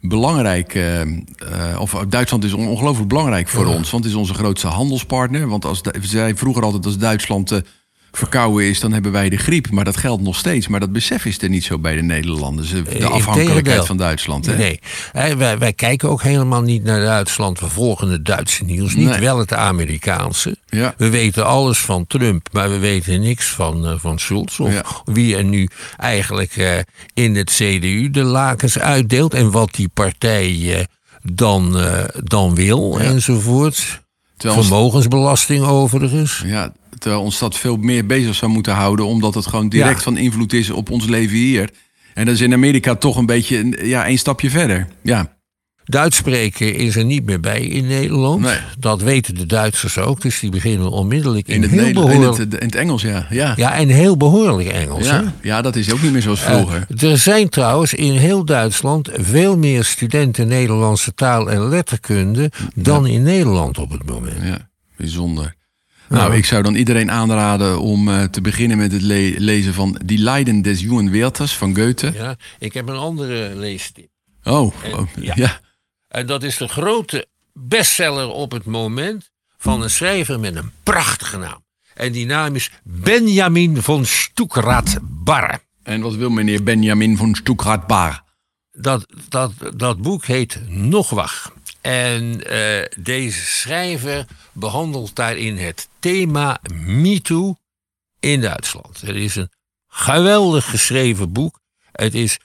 belangrijk. 0.00 0.78
of 1.78 2.04
Duitsland 2.08 2.44
is 2.44 2.52
ongelooflijk 2.52 3.08
belangrijk 3.08 3.48
voor 3.48 3.66
ons. 3.66 3.90
Want 3.90 4.04
het 4.04 4.12
is 4.12 4.18
onze 4.18 4.34
grootste 4.34 4.66
handelspartner. 4.66 5.48
Want 5.48 5.64
als 5.64 5.80
zij 6.00 6.36
vroeger 6.36 6.62
altijd 6.62 6.86
als 6.86 6.98
Duitsland 6.98 7.62
verkouden 8.12 8.64
is, 8.68 8.80
dan 8.80 8.92
hebben 8.92 9.12
wij 9.12 9.28
de 9.28 9.36
griep. 9.36 9.70
Maar 9.70 9.84
dat 9.84 9.96
geldt 9.96 10.22
nog 10.22 10.36
steeds. 10.36 10.68
Maar 10.68 10.80
dat 10.80 10.92
besef 10.92 11.24
is 11.24 11.42
er 11.42 11.48
niet 11.48 11.64
zo 11.64 11.78
bij 11.78 11.94
de 11.94 12.02
Nederlanders. 12.02 12.70
De 12.70 12.82
eh, 12.82 13.10
afhankelijkheid 13.10 13.86
van 13.86 13.96
Duitsland. 13.96 14.46
Hè? 14.46 14.56
Nee, 14.56 14.80
wij, 15.36 15.58
wij, 15.58 15.72
kijken 15.72 16.08
ook 16.08 16.22
helemaal 16.22 16.62
niet 16.62 16.84
naar 16.84 17.00
Duitsland. 17.00 17.60
We 17.60 17.68
volgen 17.68 18.08
het 18.08 18.24
Duitse 18.24 18.64
nieuws 18.64 18.94
niet, 18.94 19.18
wel 19.18 19.38
het 19.38 19.52
Amerikaanse. 19.52 20.56
Ja. 20.66 20.94
We 20.96 21.10
weten 21.10 21.46
alles 21.46 21.78
van 21.78 22.06
Trump, 22.06 22.48
maar 22.52 22.70
we 22.70 22.78
weten 22.78 23.20
niks 23.20 23.48
van, 23.48 23.84
uh, 23.84 23.94
van 23.98 24.18
Schulz. 24.18 24.58
Of 24.58 25.02
wie 25.04 25.36
er 25.36 25.44
nu 25.44 25.68
eigenlijk 25.96 26.56
uh, 26.56 26.72
in 27.14 27.36
het 27.36 27.50
CDU 27.50 28.10
de 28.10 28.22
lakens 28.22 28.78
uitdeelt. 28.78 29.34
En 29.34 29.50
wat 29.50 29.74
die 29.74 29.88
partij 29.88 30.50
uh, 30.50 30.78
dan, 31.22 31.76
dan 32.24 32.54
wil, 32.54 32.98
enzovoort. 33.00 34.00
Vermogensbelasting 34.48 35.64
overigens. 35.64 36.42
Ja, 36.46 36.72
terwijl 37.00 37.22
ons 37.22 37.38
dat 37.38 37.58
veel 37.58 37.76
meer 37.76 38.06
bezig 38.06 38.34
zou 38.34 38.50
moeten 38.50 38.74
houden, 38.74 39.06
omdat 39.06 39.34
het 39.34 39.46
gewoon 39.46 39.68
direct 39.68 40.02
van 40.02 40.16
invloed 40.16 40.52
is 40.52 40.70
op 40.70 40.90
ons 40.90 41.06
leven 41.06 41.36
hier. 41.36 41.70
En 42.14 42.24
dat 42.24 42.34
is 42.34 42.40
in 42.40 42.52
Amerika 42.52 42.94
toch 42.94 43.16
een 43.16 43.26
beetje 43.26 43.76
ja, 43.82 44.08
een 44.08 44.18
stapje 44.18 44.50
verder. 44.50 44.88
Ja. 45.02 45.38
Duits 45.84 46.16
spreken 46.16 46.74
is 46.74 46.96
er 46.96 47.04
niet 47.04 47.24
meer 47.24 47.40
bij 47.40 47.60
in 47.60 47.86
Nederland. 47.86 48.40
Nee. 48.40 48.56
Dat 48.78 49.02
weten 49.02 49.34
de 49.34 49.46
Duitsers 49.46 49.98
ook. 49.98 50.20
Dus 50.20 50.40
die 50.40 50.50
beginnen 50.50 50.90
onmiddellijk 50.90 51.48
in, 51.48 51.54
in 51.54 51.62
het, 51.62 51.70
heel 51.70 51.92
behoorlijk... 51.92 52.38
in, 52.38 52.40
het, 52.40 52.54
in 52.54 52.66
het 52.66 52.74
Engels, 52.74 53.02
ja. 53.02 53.26
ja. 53.30 53.52
Ja, 53.56 53.74
en 53.74 53.88
heel 53.88 54.16
behoorlijk 54.16 54.68
Engels. 54.68 55.06
Ja, 55.06 55.34
ja 55.42 55.62
dat 55.62 55.76
is 55.76 55.92
ook 55.92 56.02
niet 56.02 56.12
meer 56.12 56.22
zoals 56.22 56.40
vroeger. 56.40 56.86
Uh, 56.88 57.10
er 57.10 57.18
zijn 57.18 57.48
trouwens 57.48 57.94
in 57.94 58.12
heel 58.12 58.44
Duitsland 58.44 59.08
veel 59.12 59.56
meer 59.56 59.84
studenten 59.84 60.48
Nederlandse 60.48 61.14
taal 61.14 61.50
en 61.50 61.68
letterkunde 61.68 62.50
dan 62.74 63.06
in 63.06 63.22
Nederland 63.22 63.78
op 63.78 63.90
het 63.90 64.06
moment. 64.06 64.42
Ja, 64.42 64.68
bijzonder. 64.96 65.54
Nou, 66.18 66.34
ik 66.34 66.44
zou 66.44 66.62
dan 66.62 66.74
iedereen 66.74 67.10
aanraden 67.10 67.80
om 67.80 68.08
uh, 68.08 68.22
te 68.22 68.40
beginnen 68.40 68.78
met 68.78 68.92
het 68.92 69.02
le 69.02 69.34
lezen 69.38 69.74
van 69.74 70.00
Die 70.04 70.18
Leiden 70.18 70.62
des 70.62 70.80
Jungen 70.80 71.10
Werthers 71.10 71.56
van 71.56 71.76
Goethe. 71.76 72.12
Ja, 72.12 72.36
ik 72.58 72.74
heb 72.74 72.88
een 72.88 72.96
andere 72.96 73.54
leestip. 73.54 74.08
Oh, 74.42 74.74
en, 74.84 74.94
oh, 74.94 75.08
ja. 75.20 75.32
ja. 75.36 75.60
En 76.08 76.26
dat 76.26 76.42
is 76.42 76.56
de 76.56 76.68
grote 76.68 77.26
bestseller 77.52 78.28
op 78.28 78.52
het 78.52 78.64
moment 78.64 79.30
van 79.58 79.82
een 79.82 79.90
schrijver 79.90 80.40
met 80.40 80.56
een 80.56 80.70
prachtige 80.82 81.38
naam. 81.38 81.64
En 81.94 82.12
die 82.12 82.26
naam 82.26 82.54
is 82.54 82.70
Benjamin 82.82 83.82
von 83.82 84.04
Stuckrad-Barre. 84.04 85.60
En 85.82 86.00
wat 86.00 86.14
wil 86.14 86.30
meneer 86.30 86.62
Benjamin 86.62 87.16
von 87.16 87.34
Stuckrad-Barre? 87.34 88.20
Dat, 88.72 89.06
dat, 89.28 89.52
dat 89.76 90.02
boek 90.02 90.24
heet 90.24 90.60
Nog 90.68 91.10
Wacht. 91.10 91.52
En 91.80 92.52
uh, 92.52 92.84
deze 92.98 93.40
schrijver 93.40 94.24
behandelt 94.52 95.16
daarin 95.16 95.56
het 95.56 95.88
thema 95.98 96.60
MeToo 96.72 97.56
in 98.20 98.40
Duitsland. 98.40 99.00
Het 99.00 99.16
is 99.16 99.36
een 99.36 99.50
geweldig 99.88 100.70
geschreven 100.70 101.32
boek. 101.32 101.60
Het 101.92 102.14
is 102.14 102.38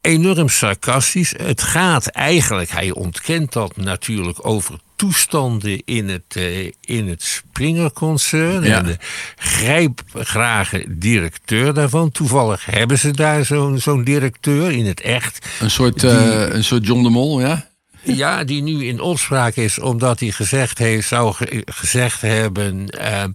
enorm 0.00 0.48
sarcastisch. 0.48 1.34
Het 1.36 1.62
gaat 1.62 2.06
eigenlijk, 2.06 2.70
hij 2.70 2.90
ontkent 2.90 3.52
dat 3.52 3.76
natuurlijk, 3.76 4.46
over 4.46 4.78
toestanden 4.96 5.82
in 5.84 6.08
het, 6.08 6.34
uh, 6.36 6.72
in 6.80 7.08
het 7.08 7.22
Springer-concern. 7.22 8.64
En 8.64 8.84
de 8.84 8.96
grijpgrage 9.36 10.84
directeur 10.88 11.74
daarvan. 11.74 12.10
Toevallig 12.10 12.64
hebben 12.64 12.98
ze 12.98 13.10
daar 13.10 13.44
zo'n 13.44 13.78
zo'n 13.78 14.04
directeur 14.04 14.70
in 14.70 14.86
het 14.86 15.00
echt. 15.00 15.46
Een 15.60 15.70
soort, 15.70 16.02
uh, 16.02 16.48
een 16.48 16.64
soort 16.64 16.86
John 16.86 17.02
de 17.02 17.10
Mol, 17.10 17.40
ja? 17.40 17.68
Ja, 18.14 18.44
die 18.44 18.62
nu 18.62 18.84
in 18.86 19.00
opspraak 19.00 19.54
is 19.54 19.78
omdat 19.78 20.20
hij 20.20 20.30
gezegd 20.30 20.78
heeft, 20.78 21.08
zou 21.08 21.32
ge- 21.34 21.62
gezegd 21.64 22.20
hebben. 22.20 22.88
ehm 22.90 23.30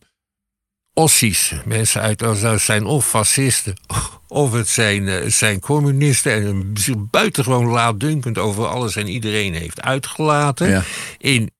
Ossies, 0.93 1.53
mensen 1.65 2.01
uit 2.01 2.23
Oost 2.23 2.63
zijn 2.65 2.86
of 2.86 3.07
fascisten. 3.07 3.75
Of 4.27 4.51
het 4.53 4.67
zijn, 4.67 5.07
eh, 5.07 5.29
zijn 5.29 5.60
communisten. 5.60 6.31
En 6.34 6.71
zich 6.73 6.95
buitengewoon 7.10 7.65
laatdunkend 7.65 8.38
over 8.38 8.67
alles 8.67 8.95
en 8.95 9.07
iedereen 9.07 9.53
heeft 9.53 9.81
uitgelaten. 9.81 10.69
Ja. 10.69 10.84
In, 11.17 11.51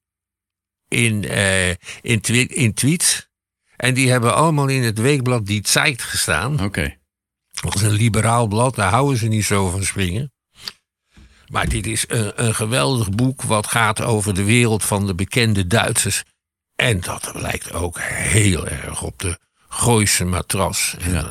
in, 0.88 1.24
eh, 1.28 1.68
in, 2.00 2.20
twi- 2.20 2.48
in 2.50 2.74
tweets. 2.74 3.28
En 3.76 3.94
die 3.94 4.10
hebben 4.10 4.34
allemaal 4.34 4.68
in 4.68 4.82
het 4.82 4.98
weekblad 4.98 5.46
Die 5.46 5.68
Zeit 5.68 6.02
gestaan. 6.02 6.62
Oké. 6.64 6.96
Dat 7.50 7.74
is 7.74 7.82
een 7.82 7.90
liberaal 7.92 8.46
blad, 8.46 8.74
daar 8.74 8.90
houden 8.90 9.16
ze 9.18 9.26
niet 9.28 9.44
zo 9.44 9.70
van 9.70 9.84
springen. 9.84 10.32
Maar 11.52 11.68
dit 11.68 11.86
is 11.86 12.04
een, 12.08 12.32
een 12.34 12.54
geweldig 12.54 13.10
boek 13.10 13.42
wat 13.42 13.66
gaat 13.66 14.02
over 14.02 14.34
de 14.34 14.44
wereld 14.44 14.84
van 14.84 15.06
de 15.06 15.14
bekende 15.14 15.66
Duitsers. 15.66 16.22
En 16.76 17.00
dat 17.00 17.32
lijkt 17.34 17.72
ook 17.72 17.98
heel 18.02 18.66
erg 18.68 19.02
op 19.02 19.18
de 19.18 19.38
Gooise 19.68 20.24
matras. 20.24 20.96
Ja. 21.10 21.12
eh, 21.18 21.24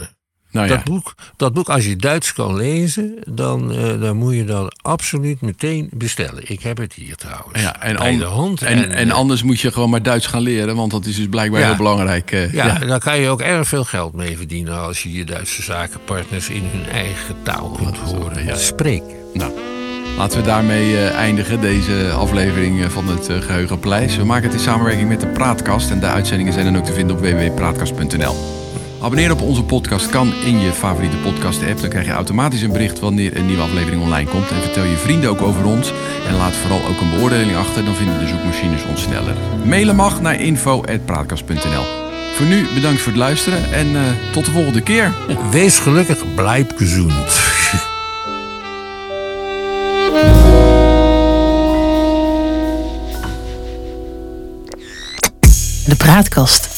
Nou 0.52 0.68
ja. 0.68 0.76
dat, 0.76 0.84
boek, 0.84 1.14
dat 1.38 1.54
boek, 1.54 1.70
als 1.70 1.86
je 1.86 1.96
Duits 1.96 2.34
kan 2.34 2.56
lezen, 2.56 3.16
dan, 3.30 3.72
eh, 3.74 4.02
dan 4.02 4.16
moet 4.18 4.34
je 4.36 4.46
dat 4.46 4.76
absoluut 4.82 5.42
meteen 5.42 5.90
bestellen. 5.94 6.44
Ik 6.52 6.62
heb 6.62 6.78
het 6.78 6.94
hier 6.94 7.16
trouwens. 7.16 7.62
Ja, 7.62 7.82
en, 7.82 7.96
bij 7.96 8.18
de 8.18 8.24
hand. 8.26 8.62
en, 8.62 8.90
en, 8.92 9.10
eh, 9.10 9.16
anders 9.16 9.44
moet 9.44 9.60
je 9.60 9.72
gewoon 9.72 9.90
maar 9.90 10.04
Duits 10.04 10.26
gaan 10.28 10.42
leren, 10.42 10.76
want 10.76 10.92
dat 10.92 11.06
is 11.06 11.16
dus 11.16 11.28
blijkbaar 11.30 11.60
Ja. 11.62 11.68
heel 11.68 11.76
belangrijk. 11.76 12.32
ja, 12.32 12.48
ja. 12.52 12.80
daar 12.80 13.00
kan 13.00 13.20
je 13.20 13.30
ook 13.30 13.42
erg 13.42 13.68
veel 13.68 13.84
geld 13.86 14.14
mee 14.14 14.38
verdienen 14.38 14.80
als 14.80 15.04
je 15.04 15.12
je 15.12 15.24
Duitse 15.24 15.62
zakenpartners 15.64 16.50
in 16.50 16.64
hun 16.72 16.86
eigen 16.90 17.36
taal 17.44 17.70
kunt 17.70 17.98
horen 17.98 18.46
Ja. 18.46 18.56
spreken. 18.56 19.16
Nou, 19.34 19.52
laten 20.22 20.40
we 20.40 20.46
daarmee 20.46 20.98
eh, 20.98 21.16
eindigen, 21.16 21.62
deze 21.62 22.12
aflevering 22.12 22.84
eh, 22.84 22.90
van 22.90 23.08
het 23.08 23.28
eh, 23.28 23.42
Geheugenpaleis. 23.42 24.18
We 24.18 24.26
maken 24.26 24.44
het 24.44 24.54
in 24.54 24.60
samenwerking 24.60 25.08
met 25.08 25.22
de 25.22 25.28
Praatkast 25.28 25.92
en 25.92 26.00
de 26.00 26.06
uitzendingen 26.06 26.54
zijn 26.54 26.66
dan 26.66 26.78
ook 26.78 26.86
te 26.86 26.94
vinden 26.94 27.16
op 27.16 27.22
www.praatkast.nl. 27.22 28.36
Abonneren 29.02 29.36
op 29.36 29.42
onze 29.42 29.64
podcast 29.64 30.10
kan 30.10 30.34
in 30.46 30.60
je 30.60 30.72
favoriete 30.72 31.18
podcast-app. 31.18 31.82
Dan 31.82 31.90
krijg 31.90 32.06
je 32.06 32.12
automatisch 32.12 32.62
een 32.62 32.72
bericht 32.72 33.00
wanneer 33.00 33.38
een 33.38 33.46
nieuwe 33.46 33.62
aflevering 33.62 34.02
online 34.02 34.30
komt. 34.30 34.50
En 34.52 34.62
vertel 34.62 34.84
je 34.84 34.96
vrienden 34.96 35.30
ook 35.30 35.42
over 35.42 35.66
ons. 35.66 35.92
En 36.28 36.36
laat 36.36 36.56
vooral 36.56 36.86
ook 36.88 37.02
een 37.02 37.10
beoordeling 37.10 37.56
achter, 37.56 37.86
dan 37.86 37.96
vinden 37.96 38.20
de 38.20 38.28
zoekmachines 38.28 38.86
ons 38.90 39.02
sneller. 39.02 39.36
Mailen 39.66 39.96
mag 39.96 40.22
naar 40.22 40.40
info.praatkast.nl. 40.42 41.86
Voor 42.36 42.46
nu 42.46 42.66
bedankt 42.74 43.02
voor 43.02 43.12
het 43.12 43.22
luisteren 43.22 43.74
en 43.74 43.88
tot 44.32 44.46
de 44.46 44.52
volgende 44.52 44.82
keer. 44.82 45.14
Wees 45.52 45.80
gelukkig, 45.80 46.36
blijf 46.36 46.66
gezond. 46.76 47.61
De 55.86 55.96
Praatkast. 55.96 56.71